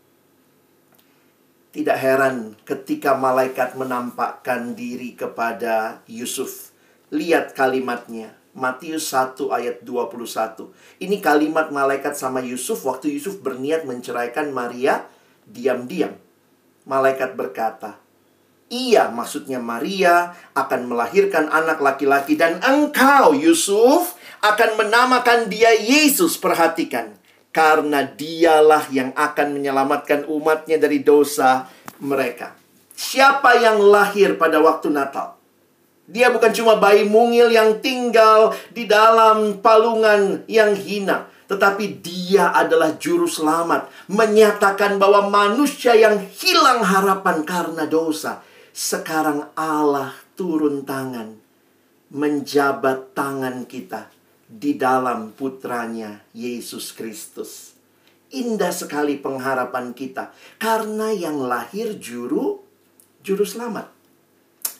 Tidak 1.72 1.96
heran 1.96 2.60
ketika 2.68 3.16
malaikat 3.16 3.74
menampakkan 3.74 4.76
diri 4.76 5.16
kepada 5.16 6.04
Yusuf. 6.06 6.70
Lihat 7.10 7.56
kalimatnya. 7.56 8.36
Matius 8.54 9.10
1 9.10 9.50
ayat 9.50 9.82
21. 9.82 10.70
Ini 11.02 11.18
kalimat 11.18 11.74
malaikat 11.74 12.14
sama 12.14 12.38
Yusuf 12.38 12.86
waktu 12.86 13.10
Yusuf 13.10 13.42
berniat 13.42 13.82
menceraikan 13.82 14.54
Maria 14.54 15.02
diam-diam. 15.42 16.23
Malaikat 16.84 17.32
berkata, 17.32 17.96
Ia 18.68 19.08
maksudnya 19.08 19.60
Maria 19.60 20.36
akan 20.52 20.88
melahirkan 20.88 21.48
anak 21.48 21.80
laki-laki 21.80 22.36
dan 22.36 22.60
engkau 22.60 23.32
Yusuf 23.32 24.16
akan 24.44 24.76
menamakan 24.76 25.48
dia 25.48 25.72
Yesus. 25.72 26.36
Perhatikan, 26.36 27.16
karena 27.54 28.04
dialah 28.04 28.90
yang 28.90 29.14
akan 29.16 29.56
menyelamatkan 29.56 30.26
umatnya 30.26 30.76
dari 30.76 31.00
dosa 31.00 31.70
mereka. 32.02 32.52
Siapa 32.94 33.62
yang 33.62 33.78
lahir 33.78 34.34
pada 34.36 34.58
waktu 34.58 34.90
Natal? 34.90 35.38
Dia 36.04 36.28
bukan 36.28 36.52
cuma 36.52 36.76
bayi 36.76 37.08
mungil 37.08 37.48
yang 37.48 37.80
tinggal 37.80 38.52
di 38.76 38.84
dalam 38.84 39.64
palungan 39.64 40.44
yang 40.44 40.76
hina. 40.76 41.32
Tetapi 41.44 42.00
dia 42.00 42.52
adalah 42.56 42.96
juru 42.96 43.28
selamat. 43.28 44.08
Menyatakan 44.08 44.96
bahwa 44.96 45.28
manusia 45.28 45.92
yang 45.92 46.16
hilang 46.18 46.80
harapan 46.80 47.44
karena 47.44 47.84
dosa. 47.84 48.40
Sekarang 48.72 49.52
Allah 49.52 50.16
turun 50.34 50.82
tangan. 50.88 51.36
Menjabat 52.14 53.12
tangan 53.12 53.68
kita. 53.68 54.08
Di 54.44 54.76
dalam 54.76 55.32
putranya 55.36 56.24
Yesus 56.32 56.92
Kristus. 56.96 57.76
Indah 58.32 58.72
sekali 58.72 59.20
pengharapan 59.20 59.92
kita. 59.92 60.32
Karena 60.56 61.12
yang 61.12 61.44
lahir 61.44 61.96
juru, 62.00 62.60
juru 63.20 63.44
selamat. 63.44 63.92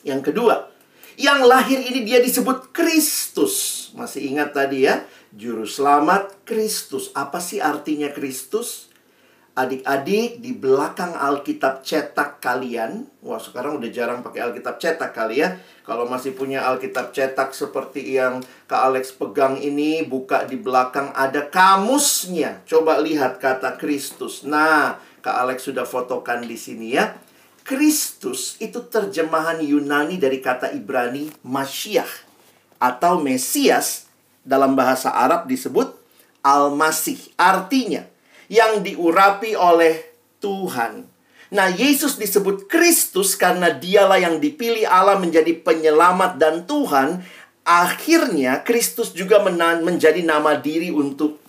Yang 0.05 0.21
kedua, 0.33 0.55
Yang 1.15 1.39
lahir 1.47 1.79
ini 1.79 2.03
dia 2.03 2.19
disebut 2.19 2.75
Kristus. 2.75 3.87
Masih 3.95 4.35
ingat 4.35 4.51
tadi 4.51 4.83
ya? 4.83 5.07
Juru 5.35 5.67
selamat 5.67 6.47
Kristus. 6.47 7.11
Apa 7.11 7.43
sih 7.43 7.59
artinya 7.59 8.07
Kristus? 8.07 8.87
Adik-adik 9.51 10.39
di 10.39 10.55
belakang 10.55 11.11
Alkitab 11.11 11.83
cetak 11.83 12.39
kalian, 12.39 13.03
wah 13.19 13.35
sekarang 13.35 13.75
udah 13.75 13.91
jarang 13.91 14.23
pakai 14.23 14.47
Alkitab 14.47 14.79
cetak 14.79 15.11
kali 15.11 15.43
ya. 15.43 15.59
Kalau 15.83 16.07
masih 16.07 16.31
punya 16.39 16.63
Alkitab 16.63 17.11
cetak 17.11 17.51
seperti 17.51 18.15
yang 18.15 18.39
Kak 18.63 18.79
Alex 18.79 19.11
pegang 19.11 19.59
ini, 19.59 20.07
buka 20.07 20.47
di 20.47 20.55
belakang 20.55 21.11
ada 21.11 21.51
kamusnya. 21.51 22.63
Coba 22.63 23.03
lihat 23.03 23.35
kata 23.43 23.75
Kristus. 23.75 24.47
Nah, 24.47 25.03
Kak 25.19 25.35
Alex 25.35 25.67
sudah 25.67 25.83
fotokan 25.83 26.47
di 26.47 26.55
sini 26.55 26.95
ya. 26.95 27.11
Kristus 27.67 28.55
itu 28.63 28.87
terjemahan 28.87 29.59
Yunani 29.59 30.15
dari 30.15 30.39
kata 30.39 30.71
Ibrani 30.71 31.27
Masyiah 31.43 32.07
atau 32.79 33.19
Mesias 33.19 34.04
dalam 34.45 34.77
bahasa 34.77 35.11
Arab 35.11 35.49
disebut 35.49 35.91
Al-Masih. 36.45 37.17
Artinya, 37.35 38.05
yang 38.47 38.85
diurapi 38.85 39.57
oleh 39.57 40.05
Tuhan. 40.37 41.09
Nah, 41.53 41.69
Yesus 41.73 42.17
disebut 42.21 42.69
Kristus 42.69 43.33
karena 43.33 43.73
dialah 43.73 44.21
yang 44.21 44.37
dipilih 44.37 44.85
Allah 44.85 45.17
menjadi 45.17 45.57
penyelamat 45.57 46.37
dan 46.37 46.65
Tuhan. 46.69 47.25
Akhirnya, 47.65 48.61
Kristus 48.61 49.13
juga 49.13 49.41
menjadi 49.81 50.21
nama 50.21 50.53
diri 50.57 50.93
untuk 50.93 51.41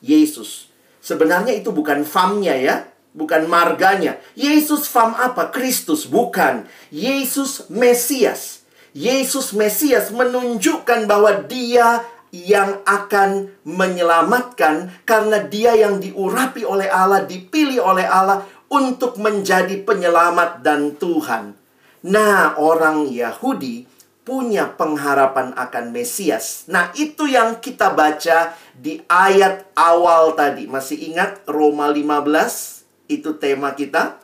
Yesus. 0.00 0.72
Sebenarnya 1.04 1.56
itu 1.56 1.72
bukan 1.72 2.04
famnya 2.08 2.56
ya, 2.56 2.88
bukan 3.12 3.48
marganya. 3.48 4.16
Yesus 4.32 4.88
fam 4.88 5.12
apa? 5.16 5.52
Kristus, 5.52 6.08
bukan. 6.08 6.64
Yesus 6.88 7.68
Mesias. 7.68 8.64
Yesus 8.96 9.52
Mesias 9.52 10.08
menunjukkan 10.08 11.04
bahwa 11.04 11.44
dia 11.44 12.04
yang 12.34 12.84
akan 12.84 13.48
menyelamatkan 13.64 14.92
karena 15.08 15.40
dia 15.48 15.72
yang 15.72 15.96
diurapi 16.00 16.64
oleh 16.64 16.88
Allah, 16.88 17.24
dipilih 17.24 17.80
oleh 17.80 18.04
Allah 18.04 18.44
untuk 18.68 19.16
menjadi 19.16 19.80
penyelamat 19.80 20.60
dan 20.60 20.96
Tuhan. 21.00 21.56
Nah, 22.04 22.54
orang 22.60 23.08
Yahudi 23.08 23.88
punya 24.28 24.68
pengharapan 24.76 25.56
akan 25.56 25.88
Mesias. 25.88 26.68
Nah, 26.68 26.92
itu 27.00 27.24
yang 27.24 27.64
kita 27.64 27.96
baca 27.96 28.52
di 28.76 29.00
ayat 29.08 29.72
awal 29.72 30.36
tadi. 30.36 30.68
Masih 30.68 31.00
ingat 31.08 31.48
Roma 31.48 31.88
15? 31.88 33.08
Itu 33.08 33.40
tema 33.40 33.72
kita. 33.72 34.20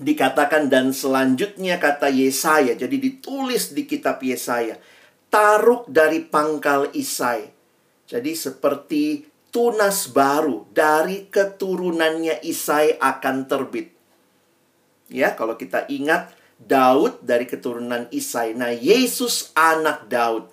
Dikatakan 0.00 0.68
dan 0.68 0.92
selanjutnya 0.92 1.80
kata 1.80 2.12
Yesaya. 2.12 2.76
Jadi 2.76 3.00
ditulis 3.00 3.72
di 3.72 3.88
kitab 3.88 4.20
Yesaya 4.20 4.76
taruk 5.30 5.86
dari 5.86 6.26
pangkal 6.26 6.90
Isai. 6.92 7.48
Jadi 8.10 8.34
seperti 8.34 9.24
tunas 9.54 10.10
baru 10.10 10.66
dari 10.74 11.30
keturunannya 11.30 12.42
Isai 12.42 12.98
akan 12.98 13.46
terbit. 13.46 13.94
Ya, 15.10 15.34
kalau 15.38 15.54
kita 15.54 15.86
ingat 15.90 16.34
Daud 16.58 17.22
dari 17.22 17.46
keturunan 17.46 18.10
Isai. 18.10 18.52
Nah, 18.58 18.74
Yesus 18.74 19.54
anak 19.54 20.10
Daud. 20.10 20.50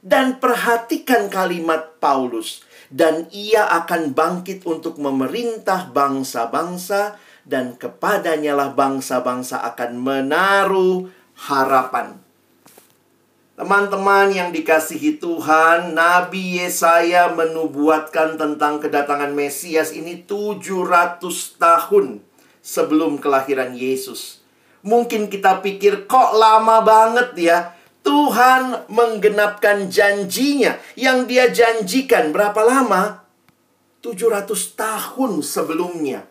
Dan 0.00 0.40
perhatikan 0.40 1.28
kalimat 1.28 2.00
Paulus. 2.00 2.64
Dan 2.88 3.28
ia 3.30 3.68
akan 3.68 4.16
bangkit 4.16 4.64
untuk 4.64 4.96
memerintah 4.96 5.92
bangsa-bangsa 5.92 7.20
dan 7.44 7.76
kepadanya 7.76 8.56
lah 8.56 8.72
bangsa-bangsa 8.72 9.62
akan 9.62 10.00
menaruh 10.00 11.06
harapan. 11.50 12.29
Teman-teman 13.60 14.32
yang 14.32 14.56
dikasihi 14.56 15.20
Tuhan, 15.20 15.92
Nabi 15.92 16.64
Yesaya 16.64 17.28
menubuatkan 17.28 18.40
tentang 18.40 18.80
kedatangan 18.80 19.36
Mesias 19.36 19.92
ini 19.92 20.24
700 20.24 21.20
tahun 21.60 22.24
sebelum 22.64 23.20
kelahiran 23.20 23.76
Yesus. 23.76 24.40
Mungkin 24.80 25.28
kita 25.28 25.60
pikir 25.60 26.08
kok 26.08 26.40
lama 26.40 26.80
banget 26.80 27.36
ya. 27.36 27.58
Tuhan 28.00 28.88
menggenapkan 28.88 29.92
janjinya 29.92 30.80
yang 30.96 31.28
dia 31.28 31.52
janjikan 31.52 32.32
berapa 32.32 32.64
lama? 32.64 33.28
700 34.00 34.56
tahun 34.72 35.44
sebelumnya. 35.44 36.24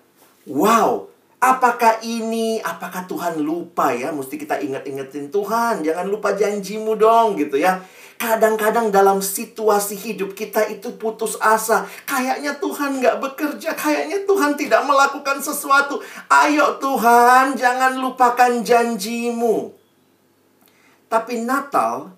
Wow, 0.50 1.09
Apakah 1.39 2.04
ini, 2.04 2.60
apakah 2.60 3.08
Tuhan 3.08 3.39
lupa 3.39 3.95
ya? 3.95 4.12
Mesti 4.12 4.36
kita 4.36 4.60
ingat-ingetin 4.60 5.32
Tuhan, 5.32 5.88
jangan 5.88 6.04
lupa 6.12 6.36
janjimu 6.36 6.99
dong 6.99 7.39
gitu 7.39 7.56
ya. 7.56 7.80
Kadang-kadang 8.19 8.91
dalam 8.91 9.23
situasi 9.23 9.95
hidup 9.95 10.36
kita 10.36 10.67
itu 10.67 10.99
putus 10.99 11.39
asa. 11.39 11.88
Kayaknya 12.04 12.60
Tuhan 12.60 12.99
nggak 12.99 13.23
bekerja, 13.23 13.71
kayaknya 13.71 14.28
Tuhan 14.28 14.60
tidak 14.60 14.84
melakukan 14.84 15.39
sesuatu. 15.39 16.04
Ayo 16.28 16.75
Tuhan, 16.84 17.56
jangan 17.56 17.95
lupakan 17.95 18.60
janjimu. 18.60 19.71
Tapi 21.08 21.39
Natal 21.39 22.12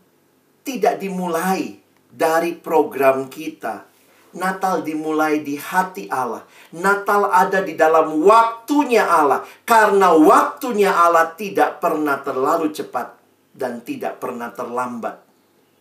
tidak 0.66 0.98
dimulai 0.98 1.78
dari 2.10 2.58
program 2.58 3.30
kita 3.30 3.91
Natal 4.32 4.80
dimulai 4.86 5.44
di 5.44 5.60
hati 5.60 6.08
Allah. 6.08 6.48
Natal 6.76 7.28
ada 7.28 7.60
di 7.60 7.76
dalam 7.76 8.24
waktunya 8.24 9.04
Allah. 9.04 9.44
Karena 9.68 10.16
waktunya 10.16 10.92
Allah 10.92 11.36
tidak 11.36 11.84
pernah 11.84 12.20
terlalu 12.24 12.72
cepat 12.72 13.20
dan 13.52 13.84
tidak 13.84 14.24
pernah 14.24 14.52
terlambat. 14.56 15.20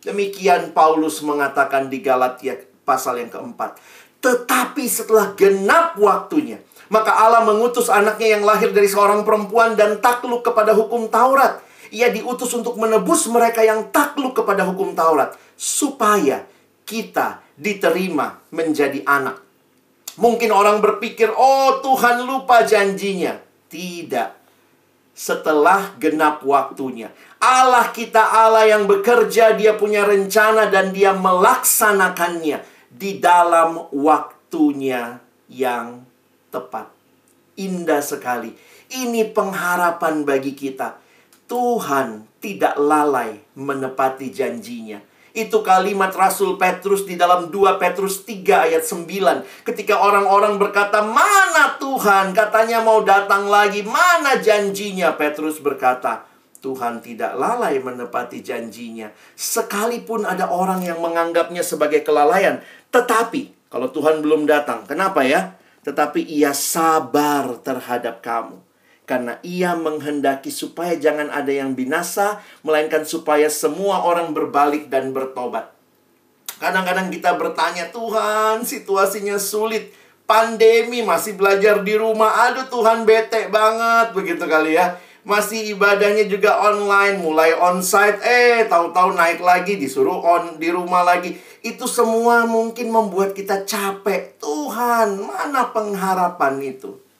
Demikian 0.01 0.75
Paulus 0.75 1.21
mengatakan 1.21 1.87
di 1.87 2.01
Galatia 2.01 2.57
pasal 2.83 3.21
yang 3.21 3.31
keempat. 3.31 3.77
Tetapi 4.21 4.85
setelah 4.85 5.33
genap 5.33 5.97
waktunya, 5.97 6.61
maka 6.91 7.15
Allah 7.15 7.41
mengutus 7.47 7.87
anaknya 7.87 8.37
yang 8.37 8.43
lahir 8.43 8.69
dari 8.75 8.85
seorang 8.85 9.23
perempuan 9.23 9.73
dan 9.79 10.03
takluk 10.03 10.43
kepada 10.45 10.75
hukum 10.75 11.07
Taurat. 11.07 11.63
Ia 11.91 12.11
diutus 12.11 12.51
untuk 12.51 12.75
menebus 12.79 13.27
mereka 13.31 13.63
yang 13.63 13.89
takluk 13.89 14.35
kepada 14.35 14.67
hukum 14.67 14.91
Taurat. 14.91 15.37
Supaya 15.55 16.43
kita 16.83 17.39
diterima 17.61 18.41
menjadi 18.49 19.05
anak. 19.05 19.37
Mungkin 20.17 20.49
orang 20.49 20.81
berpikir, 20.81 21.29
"Oh, 21.29 21.77
Tuhan 21.85 22.25
lupa 22.25 22.65
janjinya." 22.65 23.37
Tidak. 23.69 24.41
Setelah 25.13 25.95
genap 26.01 26.41
waktunya, 26.41 27.13
Allah 27.37 27.93
kita 27.93 28.19
Allah 28.19 28.67
yang 28.67 28.89
bekerja, 28.89 29.53
Dia 29.55 29.77
punya 29.77 30.03
rencana 30.03 30.67
dan 30.67 30.91
Dia 30.91 31.13
melaksanakannya 31.13 32.65
di 32.89 33.21
dalam 33.21 33.87
waktunya 33.95 35.21
yang 35.47 36.03
tepat. 36.51 36.91
Indah 37.55 38.03
sekali. 38.03 38.51
Ini 38.91 39.31
pengharapan 39.31 40.27
bagi 40.27 40.51
kita. 40.51 40.99
Tuhan 41.47 42.27
tidak 42.43 42.75
lalai 42.75 43.39
menepati 43.55 44.27
janjinya. 44.31 45.10
Itu 45.31 45.63
kalimat 45.63 46.11
Rasul 46.11 46.59
Petrus 46.59 47.07
di 47.07 47.15
dalam 47.15 47.47
2 47.47 47.79
Petrus 47.79 48.27
3 48.27 48.67
ayat 48.67 48.83
9. 48.83 49.67
Ketika 49.67 49.99
orang-orang 50.03 50.59
berkata, 50.59 50.99
mana 50.99 51.79
Tuhan? 51.79 52.35
Katanya 52.35 52.83
mau 52.83 52.99
datang 53.03 53.47
lagi. 53.47 53.83
Mana 53.83 54.39
janjinya? 54.39 55.15
Petrus 55.15 55.63
berkata, 55.63 56.27
Tuhan 56.59 56.99
tidak 56.99 57.39
lalai 57.39 57.79
menepati 57.79 58.43
janjinya. 58.43 59.11
Sekalipun 59.33 60.27
ada 60.27 60.51
orang 60.51 60.83
yang 60.83 60.99
menganggapnya 60.99 61.63
sebagai 61.63 62.03
kelalaian. 62.03 62.59
Tetapi, 62.91 63.71
kalau 63.71 63.87
Tuhan 63.87 64.19
belum 64.19 64.43
datang, 64.43 64.83
kenapa 64.83 65.23
ya? 65.23 65.55
Tetapi 65.87 66.27
ia 66.27 66.51
sabar 66.51 67.55
terhadap 67.63 68.19
kamu 68.19 68.70
karena 69.09 69.41
ia 69.43 69.75
menghendaki 69.75 70.53
supaya 70.53 70.95
jangan 70.95 71.27
ada 71.33 71.51
yang 71.51 71.75
binasa, 71.75 72.39
melainkan 72.63 73.03
supaya 73.03 73.51
semua 73.51 74.07
orang 74.07 74.31
berbalik 74.31 74.87
dan 74.87 75.11
bertobat. 75.11 75.73
Kadang-kadang 76.61 77.09
kita 77.09 77.35
bertanya, 77.41 77.89
Tuhan, 77.89 78.61
situasinya 78.61 79.41
sulit. 79.41 79.91
Pandemi 80.29 81.01
masih 81.01 81.35
belajar 81.35 81.81
di 81.81 81.97
rumah. 81.97 82.47
Aduh, 82.47 82.69
Tuhan 82.69 83.03
bete 83.03 83.49
banget 83.49 84.13
begitu 84.13 84.45
kali 84.45 84.77
ya. 84.77 84.95
Masih 85.27 85.75
ibadahnya 85.75 86.25
juga 86.29 86.61
online, 86.61 87.19
mulai 87.19 87.53
onsite, 87.53 88.21
eh 88.25 88.65
tahu-tahu 88.65 89.13
naik 89.13 89.41
lagi 89.43 89.77
disuruh 89.77 90.17
on 90.17 90.57
di 90.57 90.71
rumah 90.71 91.03
lagi. 91.03 91.35
Itu 91.61 91.85
semua 91.85 92.49
mungkin 92.49 92.89
membuat 92.89 93.37
kita 93.37 93.67
capek. 93.67 94.37
Tuhan, 94.41 95.19
mana 95.21 95.69
pengharapan 95.69 96.57
itu? 96.63 97.10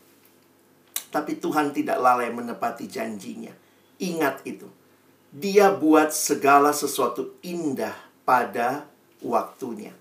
Tapi 1.12 1.38
Tuhan 1.38 1.76
tidak 1.76 2.00
lalai 2.00 2.32
menepati 2.32 2.88
janjinya. 2.88 3.52
Ingat 4.00 4.48
itu. 4.48 4.66
Dia 5.32 5.72
buat 5.76 6.16
segala 6.16 6.72
sesuatu 6.72 7.36
indah 7.44 7.94
pada 8.24 8.88
waktunya. 9.22 9.92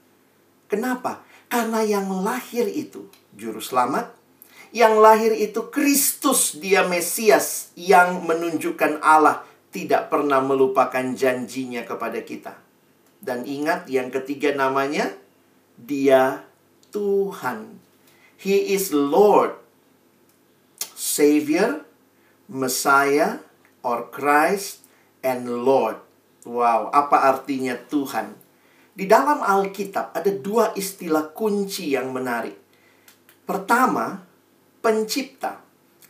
Kenapa? 0.70 1.22
Karena 1.50 1.82
yang 1.82 2.06
lahir 2.22 2.70
itu 2.70 3.10
juru 3.34 3.58
selamat, 3.58 4.14
yang 4.70 5.02
lahir 5.02 5.34
itu 5.34 5.66
Kristus, 5.66 6.54
dia 6.54 6.86
Mesias 6.86 7.74
yang 7.74 8.22
menunjukkan 8.22 9.02
Allah 9.02 9.42
tidak 9.74 10.10
pernah 10.10 10.38
melupakan 10.38 11.02
janjinya 11.14 11.82
kepada 11.82 12.22
kita. 12.22 12.54
Dan 13.18 13.46
ingat 13.46 13.90
yang 13.90 14.14
ketiga 14.14 14.54
namanya, 14.54 15.10
dia 15.74 16.46
Tuhan. 16.94 17.82
He 18.40 18.72
is 18.72 18.94
Lord, 18.94 19.58
Savior, 21.10 21.82
Messiah, 22.46 23.42
or 23.82 24.06
Christ, 24.14 24.86
and 25.26 25.66
Lord. 25.66 25.98
Wow, 26.46 26.94
apa 26.94 27.26
artinya 27.34 27.74
Tuhan? 27.76 28.38
Di 28.94 29.10
dalam 29.10 29.42
Alkitab 29.42 30.14
ada 30.14 30.30
dua 30.30 30.70
istilah 30.78 31.34
kunci 31.34 31.92
yang 31.92 32.14
menarik. 32.14 32.54
Pertama, 33.42 34.22
pencipta. 34.78 35.58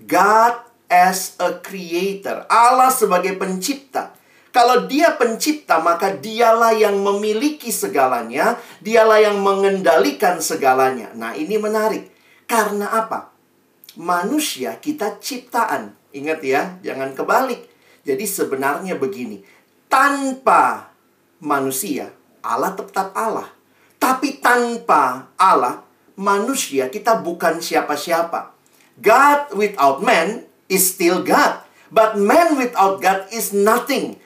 God 0.01 0.61
as 0.93 1.37
a 1.41 1.61
creator. 1.61 2.45
Allah 2.51 2.93
sebagai 2.93 3.37
pencipta. 3.41 4.13
Kalau 4.51 4.91
dia 4.91 5.15
pencipta, 5.15 5.79
maka 5.79 6.11
dialah 6.11 6.75
yang 6.75 6.99
memiliki 6.99 7.71
segalanya, 7.71 8.59
dialah 8.83 9.23
yang 9.23 9.39
mengendalikan 9.39 10.43
segalanya. 10.43 11.15
Nah, 11.15 11.39
ini 11.39 11.55
menarik. 11.55 12.11
Karena 12.51 12.91
apa? 12.91 13.31
Manusia 13.99 14.79
kita 14.79 15.19
ciptaan. 15.19 15.97
Ingat 16.11 16.41
ya, 16.43 16.79
jangan 16.83 17.15
kebalik. 17.15 17.67
Jadi 18.07 18.25
sebenarnya 18.27 18.99
begini, 18.99 19.43
tanpa 19.91 20.91
manusia, 21.43 22.15
Allah 22.43 22.75
tetap 22.75 23.15
Allah. 23.15 23.51
Tapi 24.01 24.41
tanpa 24.41 25.31
Allah, 25.37 25.85
manusia 26.17 26.89
kita 26.89 27.21
bukan 27.21 27.61
siapa-siapa. 27.61 28.57
God 29.01 29.57
without 29.57 30.05
man 30.05 30.45
is 30.69 30.93
still 30.93 31.25
God. 31.25 31.65
But 31.91 32.17
man 32.17 32.55
without 32.57 33.03
God 33.03 33.27
is 33.35 33.51
nothing. 33.51 34.21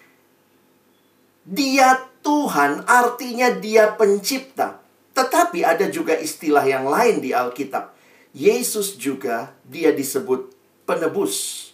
Dia 1.48 2.04
Tuhan 2.20 2.84
artinya 2.84 3.56
dia 3.56 3.94
pencipta. 3.96 4.84
Tetapi 5.14 5.62
ada 5.64 5.86
juga 5.88 6.18
istilah 6.18 6.66
yang 6.66 6.84
lain 6.90 7.22
di 7.22 7.30
Alkitab. 7.30 7.93
Yesus 8.34 8.98
juga 8.98 9.54
dia 9.62 9.94
disebut 9.94 10.50
penebus. 10.82 11.70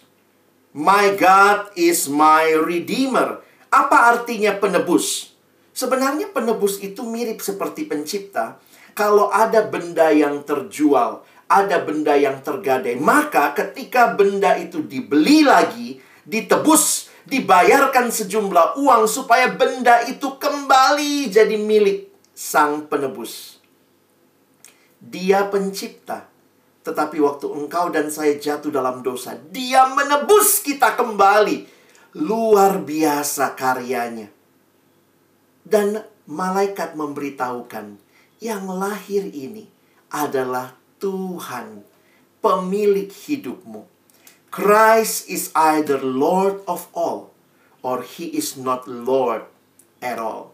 My 0.77 1.17
God 1.17 1.73
is 1.73 2.05
my 2.05 2.53
redeemer. 2.61 3.41
Apa 3.73 4.13
artinya 4.13 4.55
penebus? 4.55 5.33
Sebenarnya 5.73 6.29
penebus 6.29 6.77
itu 6.79 7.01
mirip 7.01 7.41
seperti 7.41 7.89
pencipta. 7.89 8.61
Kalau 8.93 9.33
ada 9.33 9.65
benda 9.65 10.13
yang 10.13 10.45
terjual, 10.45 11.25
ada 11.51 11.77
benda 11.83 12.15
yang 12.15 12.39
tergadai, 12.39 12.95
maka 12.95 13.51
ketika 13.51 14.15
benda 14.15 14.55
itu 14.55 14.79
dibeli 14.85 15.43
lagi, 15.43 15.99
ditebus, 16.23 17.11
dibayarkan 17.27 18.07
sejumlah 18.13 18.79
uang 18.79 19.09
supaya 19.11 19.51
benda 19.51 20.07
itu 20.07 20.39
kembali 20.39 21.27
jadi 21.27 21.59
milik 21.59 22.07
sang 22.31 22.87
penebus. 22.87 23.59
Dia 25.01 25.49
pencipta. 25.51 26.30
Tetapi 26.81 27.21
waktu 27.21 27.45
engkau 27.45 27.93
dan 27.93 28.09
saya 28.09 28.37
jatuh 28.41 28.73
dalam 28.73 29.05
dosa, 29.05 29.37
dia 29.37 29.85
menebus 29.93 30.65
kita 30.65 30.97
kembali. 30.97 31.69
Luar 32.17 32.81
biasa 32.81 33.53
karyanya. 33.53 34.27
Dan 35.61 36.01
malaikat 36.25 36.97
memberitahukan, 36.97 37.95
yang 38.41 38.65
lahir 38.65 39.29
ini 39.29 39.69
adalah 40.09 40.73
Tuhan, 40.97 41.85
pemilik 42.41 43.07
hidupmu. 43.07 43.85
Christ 44.51 45.31
is 45.31 45.53
either 45.55 46.01
Lord 46.01 46.65
of 46.67 46.89
all, 46.91 47.31
or 47.85 48.03
he 48.03 48.33
is 48.35 48.59
not 48.59 48.89
Lord 48.89 49.47
at 50.03 50.19
all. 50.19 50.51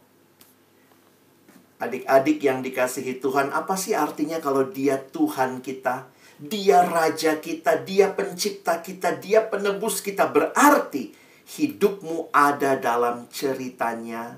Adik-adik 1.81 2.43
yang 2.43 2.61
dikasihi 2.61 3.17
Tuhan, 3.17 3.49
apa 3.55 3.73
sih 3.79 3.97
artinya 3.97 4.37
kalau 4.37 4.67
dia 4.67 5.01
Tuhan 5.01 5.63
kita? 5.65 6.09
Dia 6.37 6.85
raja 6.85 7.41
kita, 7.41 7.81
dia 7.81 8.13
pencipta 8.13 8.77
kita, 8.81 9.17
dia 9.17 9.41
penebus 9.41 10.05
kita. 10.05 10.29
Berarti 10.29 11.13
hidupmu 11.57 12.29
ada 12.29 12.77
dalam 12.77 13.25
ceritanya 13.33 14.37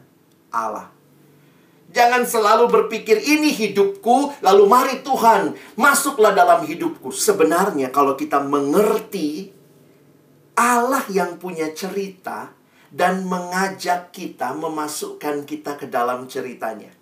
Allah. 0.53 0.95
Jangan 1.89 2.21
selalu 2.21 2.69
berpikir 2.69 3.17
ini 3.17 3.49
hidupku, 3.49 4.45
lalu 4.45 4.63
mari 4.69 5.01
Tuhan, 5.01 5.57
masuklah 5.73 6.37
dalam 6.37 6.61
hidupku. 6.61 7.09
Sebenarnya 7.09 7.89
kalau 7.89 8.13
kita 8.13 8.37
mengerti 8.45 9.49
Allah 10.53 11.01
yang 11.09 11.41
punya 11.41 11.73
cerita 11.73 12.53
dan 12.93 13.25
mengajak 13.25 14.13
kita 14.13 14.53
memasukkan 14.53 15.49
kita 15.49 15.81
ke 15.81 15.89
dalam 15.89 16.29
ceritanya. 16.29 16.93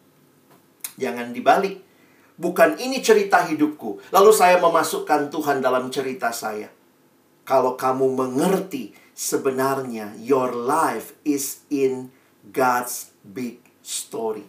Jangan 0.96 1.36
dibalik. 1.36 1.87
Bukan 2.38 2.78
ini 2.78 3.02
cerita 3.02 3.42
hidupku. 3.42 4.14
Lalu 4.14 4.32
saya 4.32 4.62
memasukkan 4.62 5.34
Tuhan 5.34 5.58
dalam 5.58 5.90
cerita 5.90 6.30
saya. 6.30 6.70
Kalau 7.42 7.74
kamu 7.74 8.14
mengerti 8.14 8.94
sebenarnya 9.18 10.14
your 10.22 10.54
life 10.54 11.18
is 11.26 11.66
in 11.74 12.14
God's 12.54 13.10
big 13.26 13.58
story. 13.82 14.46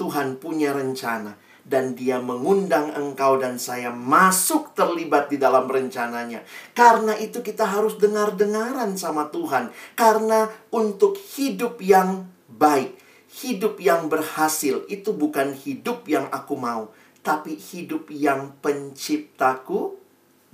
Tuhan 0.00 0.40
punya 0.40 0.72
rencana 0.72 1.36
dan 1.68 1.92
dia 1.92 2.16
mengundang 2.16 2.96
engkau 2.96 3.36
dan 3.36 3.60
saya 3.60 3.92
masuk 3.92 4.72
terlibat 4.72 5.28
di 5.28 5.36
dalam 5.36 5.68
rencananya. 5.68 6.40
Karena 6.72 7.12
itu 7.20 7.44
kita 7.44 7.68
harus 7.68 8.00
dengar-dengaran 8.00 8.96
sama 8.96 9.28
Tuhan. 9.28 9.68
Karena 9.92 10.48
untuk 10.72 11.20
hidup 11.36 11.84
yang 11.84 12.24
baik, 12.48 12.96
hidup 13.44 13.76
yang 13.84 14.08
berhasil 14.08 14.88
itu 14.88 15.12
bukan 15.12 15.52
hidup 15.52 16.08
yang 16.08 16.24
aku 16.32 16.56
mau, 16.56 16.88
tapi 17.22 17.58
hidup 17.58 18.08
yang 18.08 18.56
penciptaku 18.62 19.98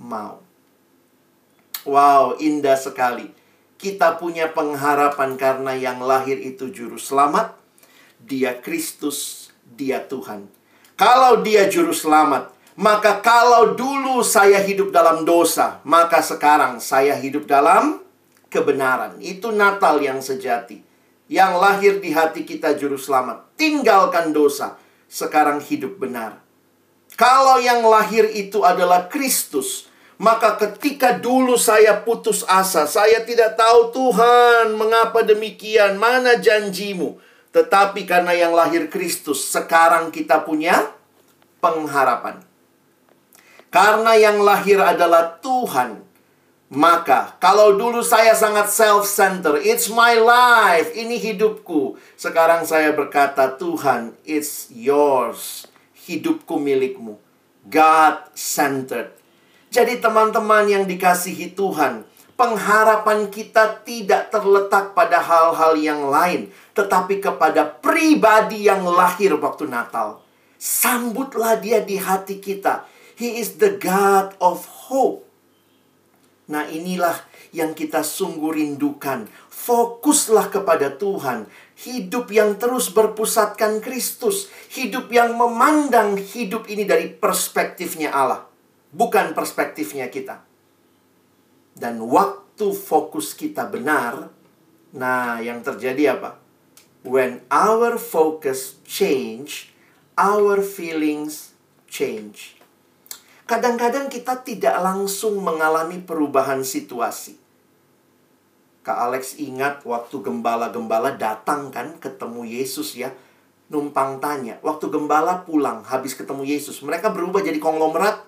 mau. 0.01 0.41
Wow, 1.85 2.41
indah 2.41 2.75
sekali. 2.75 3.29
Kita 3.77 4.17
punya 4.17 4.49
pengharapan 4.49 5.37
karena 5.37 5.77
yang 5.77 6.01
lahir 6.01 6.41
itu 6.41 6.73
juru 6.73 6.97
selamat. 6.97 7.53
Dia 8.17 8.57
Kristus, 8.57 9.51
dia 9.61 10.01
Tuhan. 10.01 10.49
Kalau 10.97 11.45
dia 11.45 11.69
juru 11.69 11.93
selamat, 11.93 12.55
maka 12.79 13.19
kalau 13.19 13.75
dulu 13.75 14.23
saya 14.25 14.63
hidup 14.63 14.89
dalam 14.89 15.27
dosa, 15.27 15.83
maka 15.85 16.23
sekarang 16.23 16.81
saya 16.81 17.13
hidup 17.19 17.45
dalam 17.45 18.01
kebenaran. 18.51 19.19
Itu 19.19 19.51
Natal 19.51 19.99
yang 19.99 20.23
sejati. 20.23 20.79
Yang 21.27 21.51
lahir 21.57 21.93
di 21.99 22.09
hati 22.15 22.47
kita 22.47 22.77
juru 22.79 22.95
selamat. 22.95 23.57
Tinggalkan 23.59 24.31
dosa. 24.31 24.77
Sekarang 25.11 25.59
hidup 25.59 25.97
benar. 25.99 26.44
Kalau 27.15 27.63
yang 27.63 27.79
lahir 27.87 28.27
itu 28.27 28.59
adalah 28.67 29.07
Kristus, 29.07 29.87
maka 30.19 30.59
ketika 30.59 31.15
dulu 31.15 31.55
saya 31.55 32.03
putus 32.03 32.43
asa, 32.43 32.83
saya 32.87 33.23
tidak 33.23 33.55
tahu 33.55 33.95
Tuhan, 33.95 34.75
mengapa 34.75 35.23
demikian, 35.23 35.95
mana 35.95 36.35
janjimu. 36.35 37.15
Tetapi 37.55 38.03
karena 38.03 38.35
yang 38.35 38.51
lahir 38.51 38.91
Kristus, 38.91 39.47
sekarang 39.47 40.11
kita 40.11 40.43
punya 40.43 40.91
pengharapan. 41.63 42.43
Karena 43.71 44.19
yang 44.19 44.43
lahir 44.43 44.79
adalah 44.83 45.39
Tuhan, 45.39 46.03
maka 46.67 47.39
kalau 47.39 47.79
dulu 47.79 48.03
saya 48.03 48.35
sangat 48.35 48.71
self-centered, 48.71 49.63
it's 49.63 49.87
my 49.87 50.19
life, 50.19 50.91
ini 50.91 51.15
hidupku. 51.15 51.95
Sekarang 52.19 52.67
saya 52.67 52.91
berkata, 52.91 53.55
Tuhan, 53.55 54.15
it's 54.27 54.67
yours 54.71 55.71
hidupku 56.05 56.61
milikmu. 56.61 57.17
God-centered. 57.65 59.11
Jadi 59.73 59.99
teman-teman 59.99 60.69
yang 60.69 60.85
dikasihi 60.85 61.57
Tuhan, 61.57 62.05
pengharapan 62.37 63.27
kita 63.27 63.81
tidak 63.83 64.29
terletak 64.29 64.93
pada 64.93 65.19
hal-hal 65.19 65.73
yang 65.75 66.07
lain, 66.07 66.53
tetapi 66.77 67.19
kepada 67.19 67.65
pribadi 67.67 68.69
yang 68.69 68.85
lahir 68.85 69.35
waktu 69.35 69.65
Natal. 69.67 70.21
Sambutlah 70.55 71.59
dia 71.59 71.83
di 71.83 71.99
hati 71.99 72.39
kita. 72.39 72.87
He 73.15 73.39
is 73.39 73.59
the 73.59 73.75
God 73.75 74.35
of 74.39 74.63
hope. 74.87 75.25
Nah 76.45 76.69
inilah 76.69 77.15
yang 77.55 77.73
kita 77.73 78.03
sungguh 78.03 78.53
rindukan. 78.53 79.25
Fokuslah 79.49 80.51
kepada 80.51 80.93
Tuhan. 80.93 81.47
Hidup 81.75 82.31
yang 82.31 82.55
terus 82.55 82.87
berpusatkan 82.87 83.83
Kristus. 83.83 84.47
Hidup 84.71 85.11
yang 85.11 85.35
memandang 85.35 86.15
hidup 86.15 86.71
ini 86.71 86.87
dari 86.87 87.11
perspektifnya 87.11 88.15
Allah. 88.15 88.47
Bukan 88.95 89.35
perspektifnya 89.35 90.07
kita. 90.07 90.39
Dan 91.75 91.99
waktu 92.07 92.71
fokus 92.71 93.35
kita 93.35 93.67
benar, 93.67 94.31
nah 94.95 95.43
yang 95.43 95.59
terjadi 95.59 96.15
apa? 96.15 96.39
When 97.03 97.43
our 97.51 97.99
focus 97.99 98.79
change, 98.87 99.75
our 100.15 100.63
feelings 100.63 101.51
change. 101.91 102.55
Kadang-kadang 103.45 104.09
kita 104.09 104.41
tidak 104.41 104.79
langsung 104.81 105.37
mengalami 105.43 106.01
perubahan 106.01 106.65
situasi. 106.65 107.44
Kak 108.85 109.01
Alex 109.09 109.41
ingat 109.41 109.81
waktu 109.81 110.21
gembala-gembala 110.21 111.17
datang 111.17 111.73
kan 111.73 111.97
ketemu 111.97 112.45
Yesus 112.45 112.93
ya. 112.93 113.09
Numpang 113.65 114.21
tanya. 114.21 114.61
Waktu 114.61 114.93
gembala 114.93 115.41
pulang 115.41 115.81
habis 115.81 116.13
ketemu 116.13 116.45
Yesus. 116.45 116.85
Mereka 116.85 117.09
berubah 117.09 117.41
jadi 117.41 117.57
konglomerat. 117.57 118.21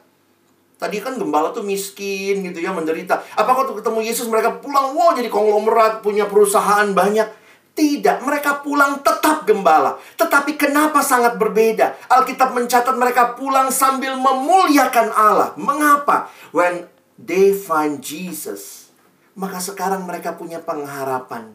Tadi 0.82 0.98
kan 0.98 1.18
gembala 1.18 1.54
tuh 1.54 1.62
miskin 1.62 2.42
gitu 2.42 2.58
ya, 2.58 2.74
menderita. 2.74 3.22
Apa 3.38 3.54
waktu 3.54 3.78
ketemu 3.78 4.02
Yesus 4.02 4.30
mereka 4.30 4.58
pulang, 4.62 4.94
wow 4.94 5.14
jadi 5.14 5.30
konglomerat, 5.30 6.06
punya 6.06 6.30
perusahaan 6.30 6.90
banyak. 6.94 7.30
Tidak, 7.78 8.26
mereka 8.26 8.62
pulang 8.66 9.02
tetap 9.06 9.46
gembala. 9.46 9.98
Tetapi 10.18 10.58
kenapa 10.58 11.02
sangat 11.02 11.38
berbeda? 11.38 11.98
Alkitab 12.10 12.54
mencatat 12.54 12.94
mereka 12.98 13.38
pulang 13.38 13.70
sambil 13.74 14.18
memuliakan 14.18 15.14
Allah. 15.14 15.54
Mengapa? 15.58 16.30
When 16.54 16.90
they 17.18 17.54
find 17.54 18.02
Jesus, 18.02 18.77
maka 19.38 19.62
sekarang 19.62 20.10
mereka 20.10 20.34
punya 20.34 20.58
pengharapan. 20.58 21.54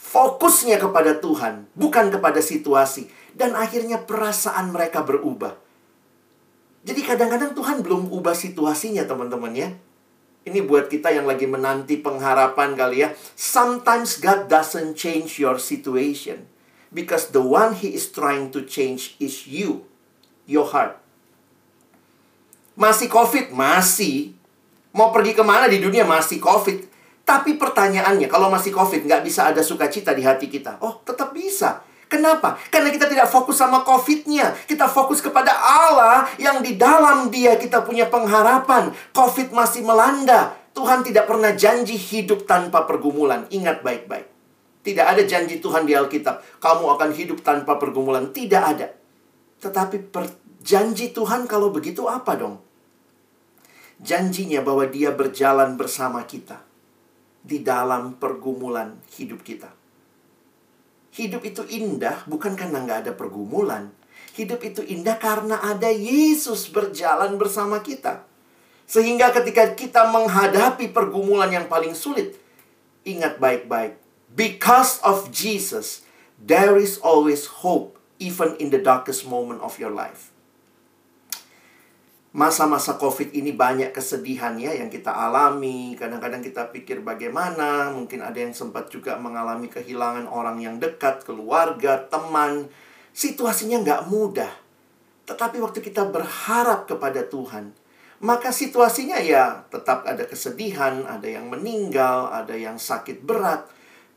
Fokusnya 0.00 0.80
kepada 0.80 1.20
Tuhan, 1.20 1.68
bukan 1.76 2.08
kepada 2.08 2.40
situasi. 2.40 3.12
Dan 3.36 3.52
akhirnya 3.52 4.00
perasaan 4.00 4.72
mereka 4.72 5.04
berubah. 5.04 5.54
Jadi 6.80 7.04
kadang-kadang 7.04 7.52
Tuhan 7.52 7.84
belum 7.84 8.08
ubah 8.08 8.32
situasinya 8.32 9.04
teman-teman 9.04 9.52
ya. 9.52 9.68
Ini 10.48 10.64
buat 10.64 10.88
kita 10.88 11.12
yang 11.12 11.28
lagi 11.28 11.44
menanti 11.44 12.00
pengharapan 12.00 12.72
kali 12.72 13.04
ya. 13.04 13.12
Sometimes 13.36 14.16
God 14.24 14.48
doesn't 14.48 14.96
change 14.96 15.36
your 15.36 15.60
situation. 15.60 16.48
Because 16.88 17.30
the 17.36 17.44
one 17.44 17.76
He 17.76 17.92
is 17.92 18.08
trying 18.08 18.48
to 18.56 18.64
change 18.64 19.14
is 19.20 19.44
you. 19.44 19.84
Your 20.48 20.64
heart. 20.64 20.96
Masih 22.74 23.12
COVID? 23.12 23.52
Masih. 23.52 24.32
Mau 24.96 25.12
pergi 25.12 25.36
ke 25.36 25.44
mana 25.44 25.68
di 25.68 25.78
dunia? 25.78 26.08
Masih 26.08 26.40
COVID. 26.40 26.90
Tapi 27.30 27.54
pertanyaannya, 27.54 28.26
kalau 28.26 28.50
masih 28.50 28.74
COVID, 28.74 29.06
nggak 29.06 29.22
bisa 29.22 29.54
ada 29.54 29.62
sukacita 29.62 30.10
di 30.10 30.26
hati 30.26 30.50
kita. 30.50 30.82
Oh, 30.82 30.98
tetap 31.06 31.30
bisa. 31.30 31.78
Kenapa? 32.10 32.58
Karena 32.74 32.90
kita 32.90 33.06
tidak 33.06 33.30
fokus 33.30 33.54
sama 33.54 33.86
COVID-nya. 33.86 34.50
Kita 34.66 34.90
fokus 34.90 35.22
kepada 35.22 35.54
Allah 35.54 36.26
yang 36.42 36.58
di 36.58 36.74
dalam 36.74 37.30
dia 37.30 37.54
kita 37.54 37.86
punya 37.86 38.10
pengharapan. 38.10 38.90
COVID 39.14 39.54
masih 39.54 39.86
melanda. 39.86 40.58
Tuhan 40.74 41.06
tidak 41.06 41.30
pernah 41.30 41.54
janji 41.54 41.94
hidup 41.94 42.50
tanpa 42.50 42.82
pergumulan. 42.82 43.46
Ingat 43.54 43.86
baik-baik. 43.86 44.26
Tidak 44.82 45.06
ada 45.06 45.22
janji 45.22 45.62
Tuhan 45.62 45.86
di 45.86 45.94
Alkitab. 45.94 46.58
Kamu 46.58 46.98
akan 46.98 47.14
hidup 47.14 47.46
tanpa 47.46 47.78
pergumulan. 47.78 48.34
Tidak 48.34 48.62
ada. 48.74 48.90
Tetapi 49.62 50.10
janji 50.66 51.14
Tuhan 51.14 51.46
kalau 51.46 51.70
begitu 51.70 52.10
apa 52.10 52.34
dong? 52.34 52.58
Janjinya 54.02 54.66
bahwa 54.66 54.82
dia 54.90 55.14
berjalan 55.14 55.78
bersama 55.78 56.26
kita. 56.26 56.69
Di 57.40 57.64
dalam 57.64 58.20
pergumulan 58.20 59.00
hidup 59.16 59.40
kita. 59.40 59.72
Hidup 61.10 61.42
itu 61.42 61.66
indah 61.66 62.22
bukan 62.30 62.54
karena 62.54 62.84
nggak 62.84 62.98
ada 63.08 63.12
pergumulan. 63.16 63.90
Hidup 64.36 64.62
itu 64.62 64.80
indah 64.86 65.18
karena 65.18 65.58
ada 65.58 65.90
Yesus 65.90 66.70
berjalan 66.70 67.34
bersama 67.34 67.82
kita. 67.82 68.22
Sehingga 68.86 69.30
ketika 69.34 69.74
kita 69.74 70.06
menghadapi 70.10 70.90
pergumulan 70.90 71.50
yang 71.50 71.66
paling 71.66 71.94
sulit, 71.94 72.38
ingat 73.06 73.38
baik-baik. 73.38 73.98
Because 74.30 75.02
of 75.02 75.30
Jesus, 75.34 76.06
there 76.38 76.78
is 76.78 76.98
always 77.02 77.62
hope 77.62 77.98
even 78.22 78.54
in 78.62 78.70
the 78.70 78.78
darkest 78.78 79.26
moment 79.26 79.62
of 79.62 79.78
your 79.82 79.90
life. 79.90 80.29
Masa-masa 82.30 82.94
COVID 82.94 83.34
ini 83.34 83.50
banyak 83.50 83.90
kesedihan 83.90 84.54
ya 84.54 84.70
yang 84.70 84.86
kita 84.86 85.10
alami. 85.10 85.98
Kadang-kadang 85.98 86.38
kita 86.38 86.70
pikir 86.70 87.02
bagaimana. 87.02 87.90
Mungkin 87.90 88.22
ada 88.22 88.38
yang 88.38 88.54
sempat 88.54 88.86
juga 88.86 89.18
mengalami 89.18 89.66
kehilangan 89.66 90.30
orang 90.30 90.62
yang 90.62 90.78
dekat, 90.78 91.26
keluarga, 91.26 92.06
teman. 92.06 92.70
Situasinya 93.10 93.82
nggak 93.82 94.02
mudah. 94.06 94.52
Tetapi 95.26 95.58
waktu 95.58 95.82
kita 95.82 96.06
berharap 96.06 96.86
kepada 96.86 97.26
Tuhan, 97.26 97.74
maka 98.22 98.54
situasinya 98.54 99.18
ya 99.18 99.66
tetap 99.66 100.06
ada 100.06 100.22
kesedihan, 100.22 101.02
ada 101.10 101.26
yang 101.26 101.50
meninggal, 101.50 102.30
ada 102.30 102.54
yang 102.54 102.78
sakit 102.78 103.26
berat. 103.26 103.66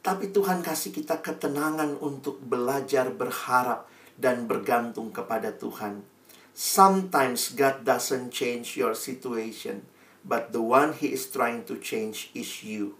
Tapi 0.05 0.29
Tuhan 0.29 0.61
kasih 0.61 0.93
kita 0.93 1.17
ketenangan 1.17 1.97
untuk 1.97 2.37
belajar 2.45 3.09
berharap 3.09 3.89
dan 4.21 4.45
bergantung 4.45 5.09
kepada 5.09 5.49
Tuhan. 5.57 6.12
Sometimes 6.53 7.49
God 7.57 7.81
doesn't 7.81 8.29
change 8.29 8.77
your 8.77 8.93
situation, 8.93 9.89
but 10.21 10.53
the 10.53 10.61
one 10.61 10.93
He 10.93 11.09
is 11.09 11.25
trying 11.25 11.65
to 11.65 11.81
change 11.81 12.29
is 12.37 12.61
you. 12.61 12.93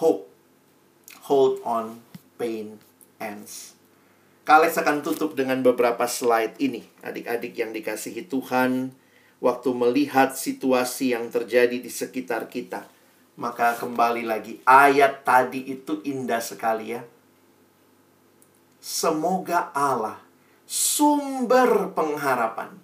Hope, 0.00 0.32
hold 1.28 1.60
on, 1.68 2.00
pain 2.40 2.80
ends. 3.20 3.76
Kalex 4.48 4.80
akan 4.80 5.04
tutup 5.04 5.36
dengan 5.36 5.60
beberapa 5.60 6.08
slide 6.08 6.56
ini. 6.64 6.88
Adik-adik 7.04 7.52
yang 7.52 7.76
dikasihi 7.76 8.24
Tuhan, 8.24 8.96
waktu 9.44 9.70
melihat 9.76 10.32
situasi 10.32 11.12
yang 11.12 11.28
terjadi 11.28 11.76
di 11.76 11.92
sekitar 11.92 12.48
kita, 12.48 12.88
maka 13.36 13.76
kembali 13.76 14.24
lagi, 14.24 14.64
ayat 14.64 15.28
tadi 15.28 15.60
itu 15.60 16.00
indah 16.08 16.40
sekali 16.40 16.96
ya. 16.96 17.04
Semoga 18.80 19.74
Allah 19.76 20.25
sumber 20.66 21.94
pengharapan. 21.94 22.74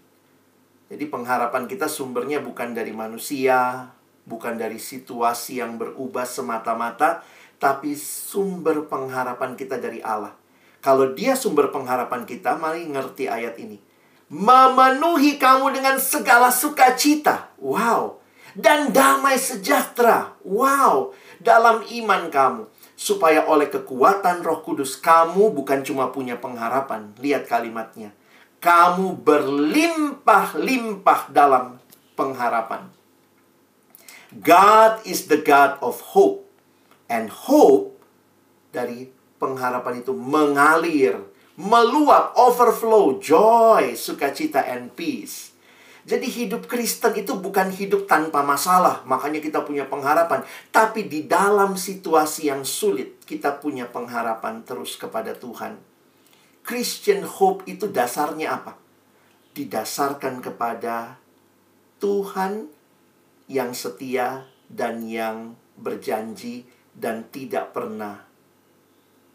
Jadi 0.87 1.05
pengharapan 1.11 1.66
kita 1.66 1.90
sumbernya 1.90 2.38
bukan 2.38 2.73
dari 2.73 2.95
manusia, 2.95 3.90
bukan 4.23 4.55
dari 4.55 4.79
situasi 4.79 5.59
yang 5.59 5.77
berubah 5.77 6.23
semata-mata, 6.23 7.27
tapi 7.59 7.99
sumber 7.99 8.87
pengharapan 8.87 9.59
kita 9.59 9.83
dari 9.83 9.99
Allah. 9.99 10.33
Kalau 10.79 11.11
dia 11.14 11.35
sumber 11.35 11.75
pengharapan 11.75 12.23
kita, 12.23 12.55
mari 12.59 12.87
ngerti 12.87 13.27
ayat 13.27 13.59
ini. 13.59 13.79
Memenuhi 14.33 15.37
kamu 15.37 15.75
dengan 15.75 15.99
segala 15.99 16.49
sukacita. 16.55 17.53
Wow. 17.59 18.23
Dan 18.55 18.90
damai 18.90 19.38
sejahtera. 19.38 20.35
Wow. 20.42 21.14
Dalam 21.38 21.87
iman 21.87 22.31
kamu 22.31 22.72
supaya 23.03 23.51
oleh 23.51 23.67
kekuatan 23.67 24.47
Roh 24.47 24.62
Kudus 24.62 24.95
kamu 24.95 25.51
bukan 25.51 25.83
cuma 25.83 26.15
punya 26.15 26.38
pengharapan. 26.38 27.11
Lihat 27.19 27.51
kalimatnya. 27.51 28.15
Kamu 28.62 29.19
berlimpah-limpah 29.27 31.35
dalam 31.35 31.83
pengharapan. 32.15 32.87
God 34.31 35.03
is 35.03 35.27
the 35.27 35.43
God 35.43 35.83
of 35.83 36.15
hope. 36.15 36.47
And 37.11 37.27
hope 37.29 37.99
dari 38.71 39.11
pengharapan 39.37 40.01
itu 40.01 40.15
mengalir, 40.15 41.27
meluap, 41.59 42.38
overflow, 42.38 43.19
joy, 43.19 43.99
sukacita, 43.99 44.65
and 44.65 44.95
peace. 44.97 45.52
Jadi 46.03 46.27
hidup 46.27 46.67
Kristen 46.67 47.15
itu 47.15 47.38
bukan 47.38 47.71
hidup 47.71 48.11
tanpa 48.11 48.43
masalah, 48.43 49.07
makanya 49.07 49.38
kita 49.38 49.62
punya 49.62 49.87
pengharapan. 49.87 50.43
Tapi 50.75 51.07
di 51.07 51.31
dalam 51.31 51.79
situasi 51.79 52.51
yang 52.51 52.67
sulit, 52.67 53.23
kita 53.23 53.62
punya 53.62 53.87
pengharapan 53.87 54.67
terus 54.67 54.99
kepada 54.99 55.31
Tuhan. 55.38 55.79
Christian 56.67 57.23
hope 57.23 57.62
itu 57.71 57.87
dasarnya 57.87 58.59
apa? 58.59 58.75
Didasarkan 59.55 60.43
kepada 60.43 61.23
Tuhan 62.03 62.67
yang 63.47 63.71
setia 63.71 64.51
dan 64.67 65.07
yang 65.07 65.55
berjanji 65.79 66.67
dan 66.99 67.31
tidak 67.31 67.71
pernah 67.71 68.27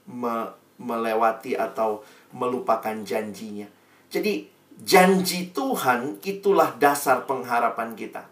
me 0.08 0.52
melewati 0.78 1.58
atau 1.58 2.06
melupakan 2.38 2.94
janjinya. 3.02 3.66
Jadi 4.14 4.57
janji 4.82 5.50
Tuhan 5.54 6.22
itulah 6.22 6.78
dasar 6.78 7.26
pengharapan 7.26 7.98
kita. 7.98 8.30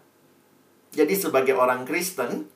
Jadi 0.94 1.14
sebagai 1.18 1.52
orang 1.58 1.84
Kristen, 1.84 2.46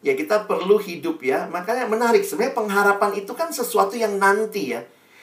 ya 0.00 0.14
kita 0.16 0.46
perlu 0.46 0.78
hidup 0.78 1.20
ya. 1.20 1.50
Makanya 1.50 1.90
menarik, 1.90 2.22
sebenarnya 2.24 2.56
pengharapan 2.56 3.10
itu 3.18 3.32
kan 3.34 3.50
sesuatu 3.50 3.98
yang 3.98 4.16
nanti 4.16 4.72
ya. 4.72 4.82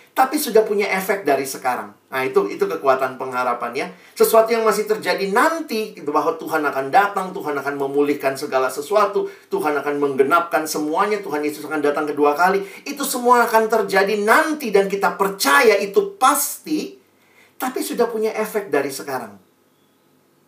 Tapi 0.10 0.36
sudah 0.36 0.67
punya 0.67 0.84
efek 0.89 1.23
dari 1.23 1.47
sekarang. 1.47 1.95
Nah, 2.12 2.21
itu 2.27 2.51
itu 2.51 2.60
kekuatan 2.67 3.15
pengharapan 3.15 3.71
ya. 3.71 3.88
Sesuatu 4.17 4.51
yang 4.51 4.67
masih 4.67 4.84
terjadi 4.84 5.32
nanti 5.32 5.95
bahwa 6.03 6.36
Tuhan 6.36 6.60
akan 6.60 6.91
datang, 6.91 7.32
Tuhan 7.32 7.55
akan 7.55 7.79
memulihkan 7.79 8.36
segala 8.36 8.67
sesuatu, 8.67 9.32
Tuhan 9.47 9.79
akan 9.79 9.95
menggenapkan 9.95 10.67
semuanya, 10.67 11.23
Tuhan 11.23 11.39
Yesus 11.39 11.63
akan 11.63 11.79
datang 11.79 12.03
kedua 12.03 12.36
kali. 12.36 12.67
Itu 12.84 13.08
semua 13.08 13.47
akan 13.47 13.71
terjadi 13.71 14.19
nanti 14.19 14.75
dan 14.75 14.91
kita 14.91 15.15
percaya 15.15 15.79
itu 15.79 16.19
pasti 16.19 16.99
tapi 17.60 17.84
sudah 17.84 18.08
punya 18.08 18.32
efek 18.32 18.72
dari 18.72 18.89
sekarang. 18.89 19.36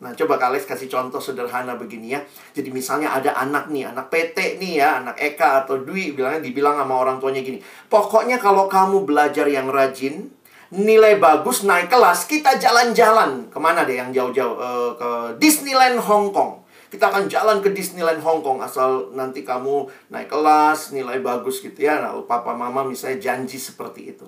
Nah, 0.01 0.17
coba 0.17 0.41
kalian 0.41 0.65
kasih 0.65 0.89
contoh 0.89 1.21
sederhana 1.21 1.77
begini 1.77 2.17
ya. 2.17 2.25
Jadi 2.57 2.73
misalnya 2.73 3.13
ada 3.13 3.37
anak 3.37 3.69
nih, 3.69 3.85
anak 3.85 4.09
PT 4.09 4.57
nih 4.57 4.81
ya, 4.81 4.97
anak 4.97 5.13
Eka 5.21 5.61
atau 5.61 5.77
Dwi, 5.77 6.17
bilangnya 6.17 6.41
dibilang 6.41 6.81
sama 6.81 6.97
orang 6.97 7.21
tuanya 7.21 7.45
gini. 7.45 7.61
Pokoknya 7.85 8.41
kalau 8.41 8.65
kamu 8.65 9.05
belajar 9.05 9.45
yang 9.45 9.69
rajin, 9.69 10.33
nilai 10.73 11.21
bagus, 11.21 11.61
naik 11.61 11.93
kelas, 11.93 12.25
kita 12.25 12.57
jalan-jalan. 12.57 13.53
Ke 13.53 13.61
mana 13.61 13.85
deh 13.85 14.01
yang 14.01 14.09
jauh-jauh? 14.09 14.57
Uh, 14.57 14.91
ke 14.97 15.09
Disneyland 15.37 16.01
Hong 16.01 16.33
Kong. 16.33 16.63
kita 16.91 17.07
akan 17.07 17.31
jalan 17.31 17.63
ke 17.63 17.71
Disneyland 17.71 18.19
Hong 18.19 18.43
Kong 18.43 18.59
asal 18.59 19.15
nanti 19.15 19.47
kamu 19.47 19.87
naik 20.11 20.27
kelas, 20.27 20.91
nilai 20.91 21.23
bagus 21.23 21.63
gitu 21.63 21.87
ya. 21.87 22.03
Lalu 22.03 22.27
papa 22.27 22.51
mama 22.51 22.83
misalnya 22.83 23.31
janji 23.31 23.55
seperti 23.55 24.11
itu. 24.11 24.27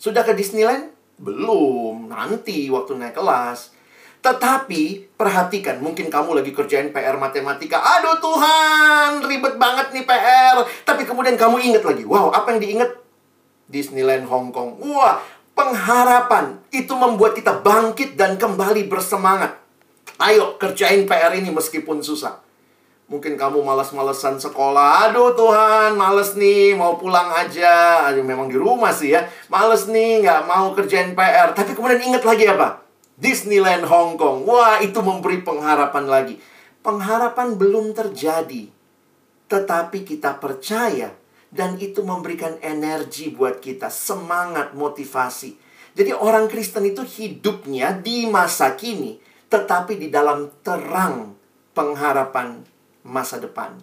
Sudah 0.00 0.24
ke 0.24 0.32
Disneyland? 0.32 0.99
Belum, 1.20 2.08
nanti 2.08 2.72
waktu 2.72 2.96
naik 2.96 3.20
kelas. 3.20 3.76
Tetapi 4.20 5.16
perhatikan, 5.16 5.80
mungkin 5.80 6.08
kamu 6.08 6.40
lagi 6.40 6.52
kerjain 6.52 6.92
PR 6.92 7.16
matematika. 7.20 7.80
Aduh 7.80 8.20
Tuhan, 8.20 9.24
ribet 9.24 9.56
banget 9.56 9.92
nih 9.92 10.04
PR. 10.04 10.64
Tapi 10.84 11.04
kemudian 11.04 11.36
kamu 11.36 11.60
ingat 11.60 11.84
lagi, 11.84 12.04
wow, 12.08 12.32
apa 12.32 12.56
yang 12.56 12.60
diingat? 12.60 12.90
Disneyland 13.70 14.26
Hong 14.28 14.50
Kong. 14.50 14.82
Wah, 14.82 15.22
pengharapan 15.54 16.58
itu 16.72 16.92
membuat 16.96 17.36
kita 17.36 17.60
bangkit 17.60 18.16
dan 18.16 18.40
kembali 18.40 18.88
bersemangat. 18.88 19.60
Ayo 20.20 20.60
kerjain 20.60 21.08
PR 21.08 21.32
ini 21.36 21.48
meskipun 21.48 22.04
susah. 22.04 22.40
Mungkin 23.10 23.34
kamu 23.34 23.66
malas-malesan 23.66 24.38
sekolah. 24.38 25.10
Aduh 25.10 25.34
Tuhan, 25.34 25.98
males 25.98 26.38
nih, 26.38 26.78
mau 26.78 26.94
pulang 26.94 27.26
aja. 27.34 28.06
Aduh, 28.06 28.22
memang 28.22 28.46
di 28.46 28.54
rumah 28.54 28.94
sih 28.94 29.10
ya. 29.10 29.26
Males 29.50 29.90
nih, 29.90 30.22
nggak 30.22 30.46
mau 30.46 30.70
kerjain 30.78 31.18
PR. 31.18 31.50
Tapi 31.50 31.74
kemudian 31.74 31.98
ingat 31.98 32.22
lagi 32.22 32.46
apa? 32.46 32.86
Disneyland 33.18 33.82
Hong 33.90 34.14
Kong. 34.14 34.46
Wah, 34.46 34.78
itu 34.78 35.02
memberi 35.02 35.42
pengharapan 35.42 36.06
lagi. 36.06 36.38
Pengharapan 36.86 37.58
belum 37.58 37.98
terjadi. 37.98 38.70
Tetapi 39.50 40.06
kita 40.06 40.38
percaya 40.38 41.10
dan 41.50 41.82
itu 41.82 42.06
memberikan 42.06 42.62
energi 42.62 43.34
buat 43.34 43.58
kita, 43.58 43.90
semangat, 43.90 44.78
motivasi. 44.78 45.58
Jadi 45.98 46.14
orang 46.14 46.46
Kristen 46.46 46.86
itu 46.86 47.02
hidupnya 47.02 47.90
di 47.90 48.30
masa 48.30 48.78
kini, 48.78 49.18
tetapi 49.50 49.98
di 49.98 50.06
dalam 50.14 50.46
terang 50.62 51.34
pengharapan 51.74 52.62
masa 53.06 53.40
depan. 53.40 53.78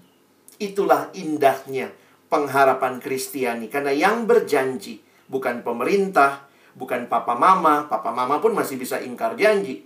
Itulah 0.57 1.13
indahnya 1.13 1.93
pengharapan 2.27 2.99
Kristiani 2.99 3.69
karena 3.71 3.93
yang 3.93 4.25
berjanji 4.25 4.99
bukan 5.29 5.61
pemerintah, 5.61 6.47
bukan 6.73 7.05
papa 7.07 7.37
mama, 7.37 7.85
papa 7.85 8.09
mama 8.11 8.41
pun 8.41 8.55
masih 8.57 8.79
bisa 8.79 8.99
ingkar 8.99 9.37
janji. 9.37 9.85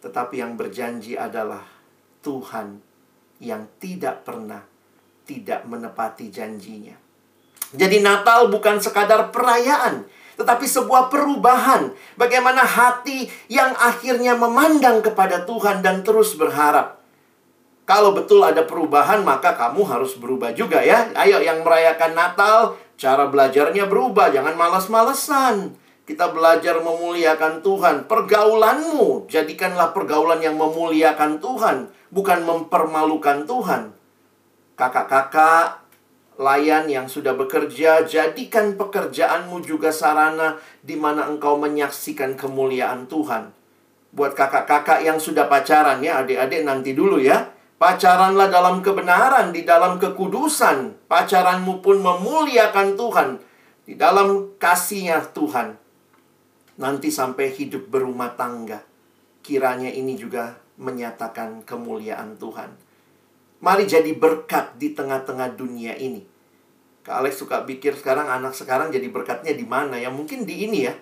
Tetapi 0.00 0.40
yang 0.40 0.56
berjanji 0.56 1.16
adalah 1.16 1.64
Tuhan 2.20 2.80
yang 3.40 3.68
tidak 3.80 4.24
pernah 4.24 4.60
tidak 5.24 5.62
menepati 5.64 6.26
janjinya. 6.28 6.96
Jadi 7.70 8.02
Natal 8.02 8.50
bukan 8.50 8.82
sekadar 8.82 9.30
perayaan, 9.30 10.02
tetapi 10.34 10.66
sebuah 10.66 11.06
perubahan. 11.06 11.94
Bagaimana 12.18 12.66
hati 12.66 13.30
yang 13.46 13.70
akhirnya 13.78 14.34
memandang 14.34 15.04
kepada 15.04 15.46
Tuhan 15.46 15.78
dan 15.84 16.02
terus 16.02 16.34
berharap. 16.34 16.99
Kalau 17.90 18.14
betul 18.14 18.38
ada 18.46 18.62
perubahan, 18.62 19.26
maka 19.26 19.58
kamu 19.58 19.82
harus 19.82 20.14
berubah 20.14 20.54
juga 20.54 20.78
ya. 20.78 21.10
Ayo 21.18 21.42
yang 21.42 21.66
merayakan 21.66 22.14
Natal, 22.14 22.78
cara 22.94 23.26
belajarnya 23.26 23.90
berubah, 23.90 24.30
jangan 24.30 24.54
malas-malesan. 24.54 25.74
Kita 26.06 26.30
belajar 26.30 26.78
memuliakan 26.78 27.66
Tuhan. 27.66 28.06
Pergaulanmu, 28.06 29.26
jadikanlah 29.26 29.90
pergaulan 29.90 30.38
yang 30.38 30.54
memuliakan 30.54 31.42
Tuhan, 31.42 31.90
bukan 32.14 32.46
mempermalukan 32.46 33.50
Tuhan 33.50 33.98
kakak-kakak, 34.80 35.84
layan 36.40 36.88
yang 36.88 37.04
sudah 37.04 37.36
bekerja, 37.36 38.08
jadikan 38.08 38.80
pekerjaanmu 38.80 39.60
juga 39.60 39.92
sarana 39.92 40.56
di 40.80 40.96
mana 40.96 41.28
engkau 41.28 41.60
menyaksikan 41.60 42.32
kemuliaan 42.40 43.04
Tuhan. 43.04 43.52
Buat 44.16 44.32
kakak-kakak 44.32 45.04
yang 45.04 45.20
sudah 45.20 45.52
pacaran 45.52 46.00
ya, 46.00 46.24
adik-adik 46.24 46.64
nanti 46.64 46.96
dulu 46.96 47.20
ya. 47.20 47.52
Pacaranlah 47.80 48.52
dalam 48.52 48.84
kebenaran, 48.84 49.56
di 49.56 49.64
dalam 49.64 49.96
kekudusan. 49.96 51.08
Pacaranmu 51.08 51.80
pun 51.80 52.04
memuliakan 52.04 52.92
Tuhan. 52.92 53.40
Di 53.88 53.96
dalam 53.96 54.52
kasihnya 54.60 55.32
Tuhan. 55.32 55.80
Nanti 56.76 57.08
sampai 57.08 57.48
hidup 57.56 57.88
berumah 57.88 58.36
tangga. 58.36 58.84
Kiranya 59.40 59.88
ini 59.88 60.12
juga 60.12 60.60
menyatakan 60.76 61.64
kemuliaan 61.64 62.36
Tuhan. 62.36 62.68
Mari 63.64 63.88
jadi 63.88 64.12
berkat 64.12 64.76
di 64.76 64.92
tengah-tengah 64.92 65.56
dunia 65.56 65.96
ini. 65.96 66.20
Kak 67.00 67.24
Alex 67.24 67.40
suka 67.40 67.64
pikir 67.64 67.96
sekarang 67.96 68.28
anak 68.28 68.52
sekarang 68.52 68.92
jadi 68.92 69.08
berkatnya 69.08 69.56
di 69.56 69.64
mana 69.64 69.96
ya? 69.96 70.12
Mungkin 70.12 70.44
di 70.44 70.68
ini 70.68 70.84
ya. 70.84 70.92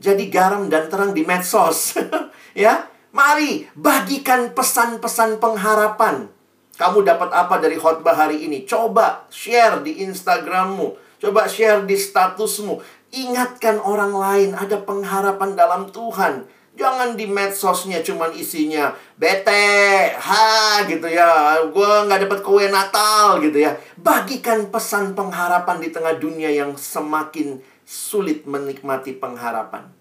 Jadi 0.00 0.32
garam 0.32 0.72
dan 0.72 0.88
terang 0.88 1.12
di 1.12 1.28
medsos. 1.28 2.00
ya, 2.56 2.88
mari 3.12 3.68
bagikan 3.76 4.50
pesan-pesan 4.56 5.38
pengharapan. 5.38 6.28
Kamu 6.72 7.04
dapat 7.04 7.30
apa 7.30 7.60
dari 7.60 7.76
khotbah 7.76 8.16
hari 8.16 8.48
ini? 8.48 8.64
Coba 8.64 9.28
share 9.28 9.84
di 9.84 10.02
Instagrammu. 10.02 11.20
Coba 11.20 11.46
share 11.46 11.84
di 11.84 11.94
statusmu. 11.94 12.80
Ingatkan 13.12 13.78
orang 13.78 14.16
lain 14.16 14.50
ada 14.56 14.80
pengharapan 14.80 15.52
dalam 15.52 15.92
Tuhan. 15.92 16.48
Jangan 16.72 17.20
di 17.20 17.28
medsosnya 17.28 18.00
cuman 18.00 18.32
isinya 18.32 18.96
bete, 19.20 20.08
ha 20.16 20.80
gitu 20.88 21.04
ya. 21.04 21.60
Gue 21.68 22.08
nggak 22.08 22.24
dapat 22.24 22.40
kue 22.40 22.64
Natal 22.72 23.44
gitu 23.44 23.60
ya. 23.60 23.76
Bagikan 24.00 24.72
pesan 24.72 25.12
pengharapan 25.12 25.84
di 25.84 25.92
tengah 25.92 26.16
dunia 26.16 26.48
yang 26.48 26.72
semakin 26.80 27.60
sulit 27.84 28.48
menikmati 28.48 29.12
pengharapan. 29.12 29.92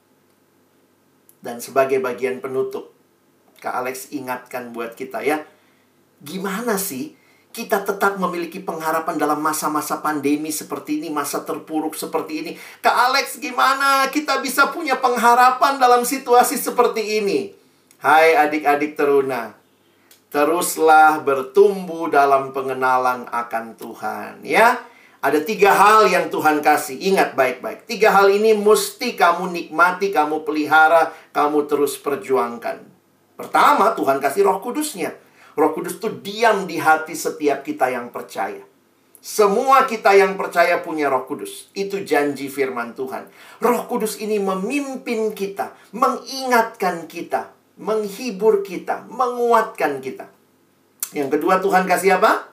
Dan 1.43 1.59
sebagai 1.59 1.99
bagian 1.99 2.39
penutup, 2.39 2.95
Kak 3.61 3.77
Alex 3.85 4.09
ingatkan 4.09 4.73
buat 4.73 4.97
kita 4.97 5.21
ya. 5.21 5.45
Gimana 6.17 6.81
sih 6.81 7.13
kita 7.51 7.83
tetap 7.83 8.15
memiliki 8.17 8.63
pengharapan 8.63 9.19
dalam 9.19 9.37
masa-masa 9.43 9.99
pandemi 9.99 10.49
seperti 10.49 11.03
ini, 11.03 11.13
masa 11.13 11.43
terpuruk 11.43 11.93
seperti 11.93 12.33
ini. 12.41 12.51
Kak 12.81 13.11
Alex, 13.11 13.37
gimana 13.37 14.07
kita 14.09 14.39
bisa 14.41 14.71
punya 14.71 14.97
pengharapan 14.97 15.77
dalam 15.77 16.01
situasi 16.07 16.55
seperti 16.57 17.21
ini? 17.21 17.51
Hai 18.01 18.33
adik-adik 18.33 18.97
teruna, 18.97 19.53
teruslah 20.33 21.21
bertumbuh 21.21 22.09
dalam 22.09 22.49
pengenalan 22.49 23.29
akan 23.29 23.77
Tuhan, 23.77 24.41
ya. 24.41 24.81
Ada 25.21 25.45
tiga 25.45 25.69
hal 25.77 26.09
yang 26.09 26.33
Tuhan 26.33 26.65
kasih. 26.65 26.97
Ingat 26.97 27.37
baik-baik. 27.37 27.85
Tiga 27.85 28.09
hal 28.09 28.33
ini 28.33 28.57
mesti 28.57 29.13
kamu 29.13 29.53
nikmati, 29.53 30.09
kamu 30.09 30.41
pelihara, 30.41 31.13
kamu 31.29 31.69
terus 31.69 31.93
perjuangkan. 32.01 32.90
Pertama, 33.41 33.97
Tuhan 33.97 34.21
kasih 34.21 34.45
roh 34.45 34.61
kudusnya. 34.61 35.17
Roh 35.55 35.75
Kudus 35.75 35.99
itu 35.99 36.09
diam 36.23 36.63
di 36.63 36.79
hati 36.79 37.11
setiap 37.11 37.63
kita 37.65 37.91
yang 37.91 38.07
percaya. 38.13 38.63
Semua 39.21 39.85
kita 39.85 40.15
yang 40.17 40.33
percaya 40.33 40.81
punya 40.81 41.11
Roh 41.11 41.29
Kudus. 41.29 41.69
Itu 41.77 42.01
janji 42.01 42.49
firman 42.49 42.97
Tuhan. 42.97 43.29
Roh 43.61 43.85
Kudus 43.85 44.17
ini 44.17 44.41
memimpin 44.41 45.35
kita, 45.35 45.75
mengingatkan 45.93 47.05
kita, 47.05 47.53
menghibur 47.77 48.65
kita, 48.65 49.05
menguatkan 49.11 50.01
kita. 50.01 50.25
Yang 51.13 51.37
kedua 51.37 51.59
Tuhan 51.61 51.85
kasih 51.85 52.17
apa? 52.17 52.49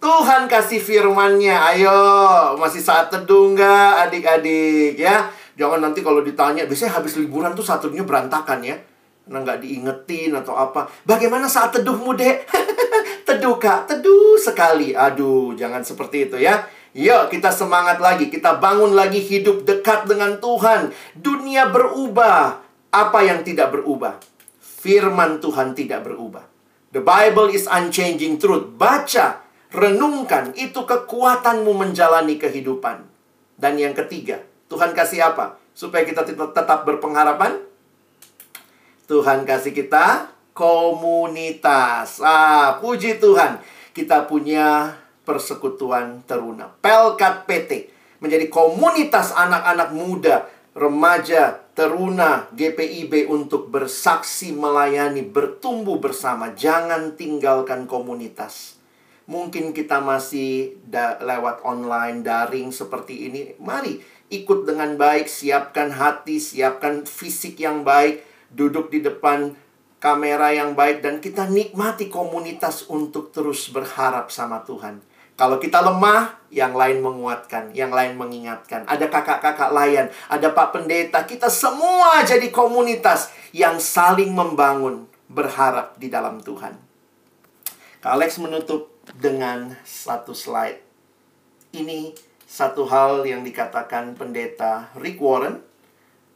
Tuhan 0.00 0.48
kasih 0.48 0.80
firmannya. 0.80 1.54
Ayo, 1.54 2.00
masih 2.56 2.80
saat 2.80 3.12
teduh 3.12 3.52
nggak 3.52 4.08
adik-adik 4.08 4.96
ya? 4.96 5.28
Jangan 5.60 5.84
nanti 5.84 6.00
kalau 6.00 6.24
ditanya, 6.24 6.64
biasanya 6.64 6.96
habis 6.98 7.20
liburan 7.20 7.52
tuh 7.52 7.62
saat 7.62 7.84
teduhnya 7.84 8.08
berantakan 8.08 8.64
ya 8.64 8.80
karena 9.24 9.46
nggak 9.46 9.60
diingetin 9.62 10.34
atau 10.34 10.58
apa. 10.58 10.90
Bagaimana 11.06 11.46
saat 11.46 11.70
teduhmu, 11.70 12.18
Dek? 12.18 12.50
teduh, 13.28 13.56
Kak. 13.62 13.86
Teduh 13.86 14.34
sekali. 14.40 14.90
Aduh, 14.90 15.54
jangan 15.54 15.86
seperti 15.86 16.26
itu 16.26 16.36
ya. 16.40 16.66
Yuk, 16.90 17.30
kita 17.30 17.54
semangat 17.54 18.02
lagi. 18.02 18.26
Kita 18.26 18.58
bangun 18.58 18.98
lagi 18.98 19.22
hidup 19.22 19.62
dekat 19.62 20.10
dengan 20.10 20.42
Tuhan. 20.42 20.90
Dunia 21.14 21.70
berubah. 21.70 22.58
Apa 22.90 23.22
yang 23.22 23.46
tidak 23.46 23.70
berubah? 23.70 24.18
Firman 24.58 25.38
Tuhan 25.38 25.78
tidak 25.78 26.02
berubah. 26.02 26.42
The 26.90 26.98
Bible 26.98 27.54
is 27.54 27.70
unchanging 27.70 28.42
truth. 28.42 28.74
Baca, 28.74 29.46
renungkan. 29.70 30.58
Itu 30.58 30.82
kekuatanmu 30.82 31.70
menjalani 31.70 32.34
kehidupan. 32.34 33.06
Dan 33.54 33.78
yang 33.78 33.94
ketiga, 33.94 34.42
Tuhan 34.66 34.90
kasih 34.90 35.22
apa? 35.22 35.54
Supaya 35.70 36.02
kita 36.02 36.26
tetap 36.26 36.82
berpengharapan? 36.82 37.69
Tuhan 39.10 39.42
kasih 39.42 39.74
kita 39.74 40.30
komunitas. 40.54 42.22
Ah, 42.22 42.78
puji 42.78 43.18
Tuhan. 43.18 43.58
Kita 43.90 44.30
punya 44.30 44.94
persekutuan 45.26 46.22
teruna. 46.30 46.70
Pelkat 46.78 47.42
PT 47.42 47.90
menjadi 48.22 48.46
komunitas 48.46 49.34
anak-anak 49.34 49.90
muda, 49.90 50.46
remaja, 50.78 51.58
teruna, 51.74 52.46
GPIB 52.54 53.26
untuk 53.26 53.66
bersaksi 53.74 54.54
melayani, 54.54 55.26
bertumbuh 55.26 55.98
bersama. 55.98 56.54
Jangan 56.54 57.18
tinggalkan 57.18 57.90
komunitas. 57.90 58.78
Mungkin 59.26 59.74
kita 59.74 59.98
masih 59.98 60.78
lewat 61.18 61.66
online, 61.66 62.22
daring 62.22 62.70
seperti 62.70 63.26
ini. 63.26 63.58
Mari 63.58 63.98
ikut 64.30 64.70
dengan 64.70 64.94
baik, 64.94 65.26
siapkan 65.26 65.90
hati, 65.90 66.38
siapkan 66.38 67.02
fisik 67.02 67.58
yang 67.58 67.82
baik 67.82 68.29
duduk 68.50 68.90
di 68.90 69.02
depan 69.02 69.54
kamera 70.00 70.50
yang 70.50 70.74
baik 70.74 71.04
dan 71.04 71.20
kita 71.20 71.46
nikmati 71.46 72.08
komunitas 72.08 72.88
untuk 72.88 73.30
terus 73.30 73.68
berharap 73.70 74.32
sama 74.32 74.64
Tuhan. 74.64 75.00
Kalau 75.40 75.56
kita 75.56 75.80
lemah, 75.80 76.36
yang 76.52 76.76
lain 76.76 77.00
menguatkan, 77.00 77.72
yang 77.72 77.94
lain 77.94 78.18
mengingatkan. 78.18 78.84
Ada 78.84 79.08
kakak-kakak 79.08 79.72
layan, 79.72 80.12
ada 80.28 80.52
Pak 80.52 80.76
Pendeta, 80.76 81.24
kita 81.24 81.48
semua 81.48 82.20
jadi 82.28 82.52
komunitas 82.52 83.32
yang 83.56 83.80
saling 83.80 84.36
membangun, 84.36 85.08
berharap 85.30 85.96
di 85.96 86.12
dalam 86.12 86.44
Tuhan. 86.44 86.76
Kak 88.04 88.12
Alex 88.20 88.36
menutup 88.42 88.90
dengan 89.16 89.78
satu 89.86 90.36
slide. 90.36 90.82
Ini 91.70 92.12
satu 92.44 92.84
hal 92.90 93.22
yang 93.24 93.46
dikatakan 93.46 94.18
pendeta 94.18 94.90
Rick 94.98 95.22
Warren. 95.22 95.62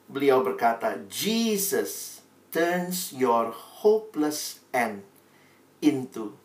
Beliau 0.05 0.45
berkata, 0.45 1.01
Jesus 1.09 2.21
turns 2.53 3.17
your 3.17 3.51
hopeless 3.51 4.61
end 4.71 5.01
into 5.81 6.37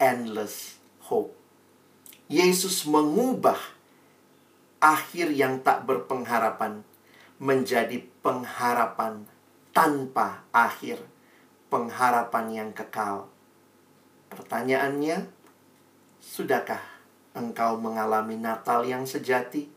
endless 0.00 0.80
hope. 1.06 1.36
Yesus 2.32 2.88
mengubah 2.88 3.60
akhir 4.80 5.30
yang 5.36 5.60
tak 5.60 5.84
berpengharapan 5.84 6.80
menjadi 7.36 8.00
pengharapan 8.24 9.28
tanpa 9.76 10.42
akhir, 10.50 10.98
pengharapan 11.68 12.46
yang 12.50 12.70
kekal. 12.72 13.28
Pertanyaannya, 14.32 15.28
sudahkah 16.18 16.80
engkau 17.36 17.76
mengalami 17.76 18.40
Natal 18.40 18.88
yang 18.88 19.04
sejati 19.04 19.68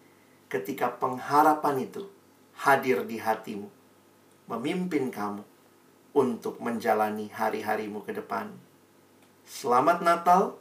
ketika 0.47 0.95
pengharapan 0.95 1.83
itu 1.83 2.14
hadir 2.60 3.03
di 3.03 3.20
hatimu, 3.20 3.68
memimpin 4.47 5.12
kamu 5.12 5.43
untuk 6.16 6.64
menjalani 6.64 7.28
hari-harimu 7.28 8.03
ke 8.08 8.16
depan? 8.16 8.51
Selamat 9.43 9.99
Natal! 9.99 10.56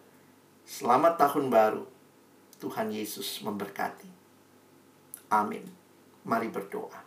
Selamat 0.64 1.20
tahun 1.20 1.52
baru. 1.52 1.84
Tuhan 2.56 2.88
Yesus 2.88 3.44
memberkati. 3.44 4.08
Amin. 5.28 5.68
Mari 6.24 6.48
berdoa. 6.48 7.04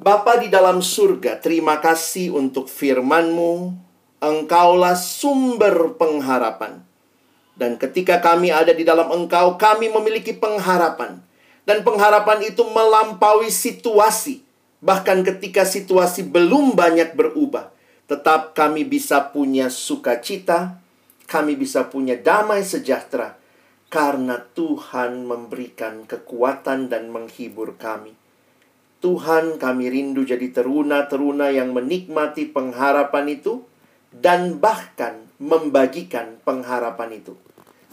Bapa 0.00 0.40
di 0.40 0.48
dalam 0.48 0.80
surga, 0.80 1.42
terima 1.42 1.76
kasih 1.82 2.32
untuk 2.32 2.70
firman-Mu. 2.70 3.74
Engkaulah 4.22 4.96
sumber 4.96 5.92
pengharapan. 5.98 6.80
Dan 7.58 7.76
ketika 7.76 8.22
kami 8.24 8.48
ada 8.48 8.72
di 8.72 8.86
dalam 8.86 9.12
Engkau, 9.12 9.60
kami 9.60 9.92
memiliki 9.92 10.32
pengharapan. 10.32 11.20
Dan 11.70 11.86
pengharapan 11.86 12.50
itu 12.50 12.66
melampaui 12.66 13.46
situasi. 13.46 14.42
Bahkan 14.82 15.22
ketika 15.22 15.62
situasi 15.62 16.26
belum 16.26 16.74
banyak 16.74 17.14
berubah, 17.14 17.70
tetap 18.10 18.58
kami 18.58 18.82
bisa 18.82 19.30
punya 19.30 19.70
sukacita, 19.70 20.82
kami 21.30 21.54
bisa 21.54 21.86
punya 21.86 22.18
damai 22.18 22.66
sejahtera 22.66 23.38
karena 23.86 24.42
Tuhan 24.50 25.30
memberikan 25.30 26.10
kekuatan 26.10 26.90
dan 26.90 27.14
menghibur 27.14 27.78
kami. 27.78 28.18
Tuhan, 28.98 29.62
kami 29.62 29.94
rindu 29.94 30.26
jadi 30.26 30.50
teruna-teruna 30.50 31.54
yang 31.54 31.70
menikmati 31.70 32.50
pengharapan 32.50 33.30
itu 33.38 33.62
dan 34.10 34.58
bahkan 34.58 35.22
membagikan 35.38 36.34
pengharapan 36.42 37.22
itu. 37.22 37.38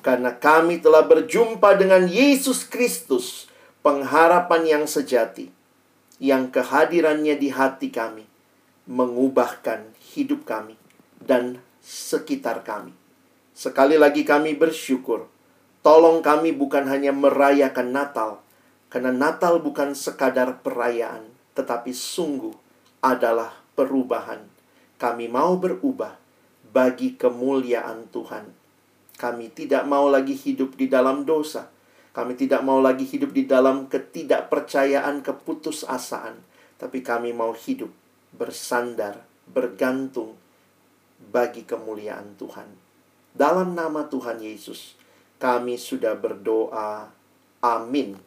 Karena 0.02 0.34
kami 0.34 0.82
telah 0.82 1.06
berjumpa 1.06 1.78
dengan 1.78 2.10
Yesus 2.10 2.66
Kristus, 2.66 3.54
pengharapan 3.82 4.64
yang 4.66 4.86
sejati, 4.90 5.50
yang 6.18 6.50
kehadirannya 6.50 7.38
di 7.38 7.50
hati 7.54 7.94
kami 7.94 8.26
mengubahkan 8.88 9.92
hidup 10.16 10.48
kami 10.48 10.80
dan 11.20 11.60
sekitar 11.84 12.64
kami. 12.64 12.96
Sekali 13.58 13.98
lagi 13.98 14.24
kami 14.24 14.54
bersyukur. 14.56 15.28
Tolong 15.82 16.20
kami 16.20 16.52
bukan 16.52 16.88
hanya 16.90 17.16
merayakan 17.16 17.96
Natal, 17.96 18.44
karena 18.92 19.12
Natal 19.16 19.60
bukan 19.64 19.96
sekadar 19.96 20.60
perayaan, 20.60 21.28
tetapi 21.56 21.96
sungguh 21.96 22.56
adalah 23.00 23.56
perubahan. 23.78 24.44
Kami 24.98 25.30
mau 25.30 25.56
berubah 25.56 26.18
bagi 26.74 27.16
kemuliaan 27.16 28.10
Tuhan. 28.12 28.52
Kami 29.18 29.50
tidak 29.54 29.88
mau 29.90 30.10
lagi 30.12 30.38
hidup 30.38 30.78
di 30.78 30.86
dalam 30.86 31.26
dosa. 31.26 31.70
Kami 32.18 32.34
tidak 32.34 32.65
mau 32.65 32.82
lagi 32.82 33.05
hidup 33.05 33.30
di 33.30 33.45
dalam 33.45 33.86
ketidakpercayaan, 33.86 35.22
keputusasaan, 35.22 36.41
tapi 36.82 37.05
kami 37.05 37.30
mau 37.30 37.53
hidup 37.53 37.93
bersandar, 38.34 39.22
bergantung 39.45 40.34
bagi 41.30 41.61
kemuliaan 41.61 42.34
Tuhan. 42.41 42.74
Dalam 43.38 43.78
nama 43.78 44.09
Tuhan 44.09 44.41
Yesus, 44.41 44.97
kami 45.38 45.78
sudah 45.78 46.18
berdoa. 46.18 47.13
Amin. 47.61 48.18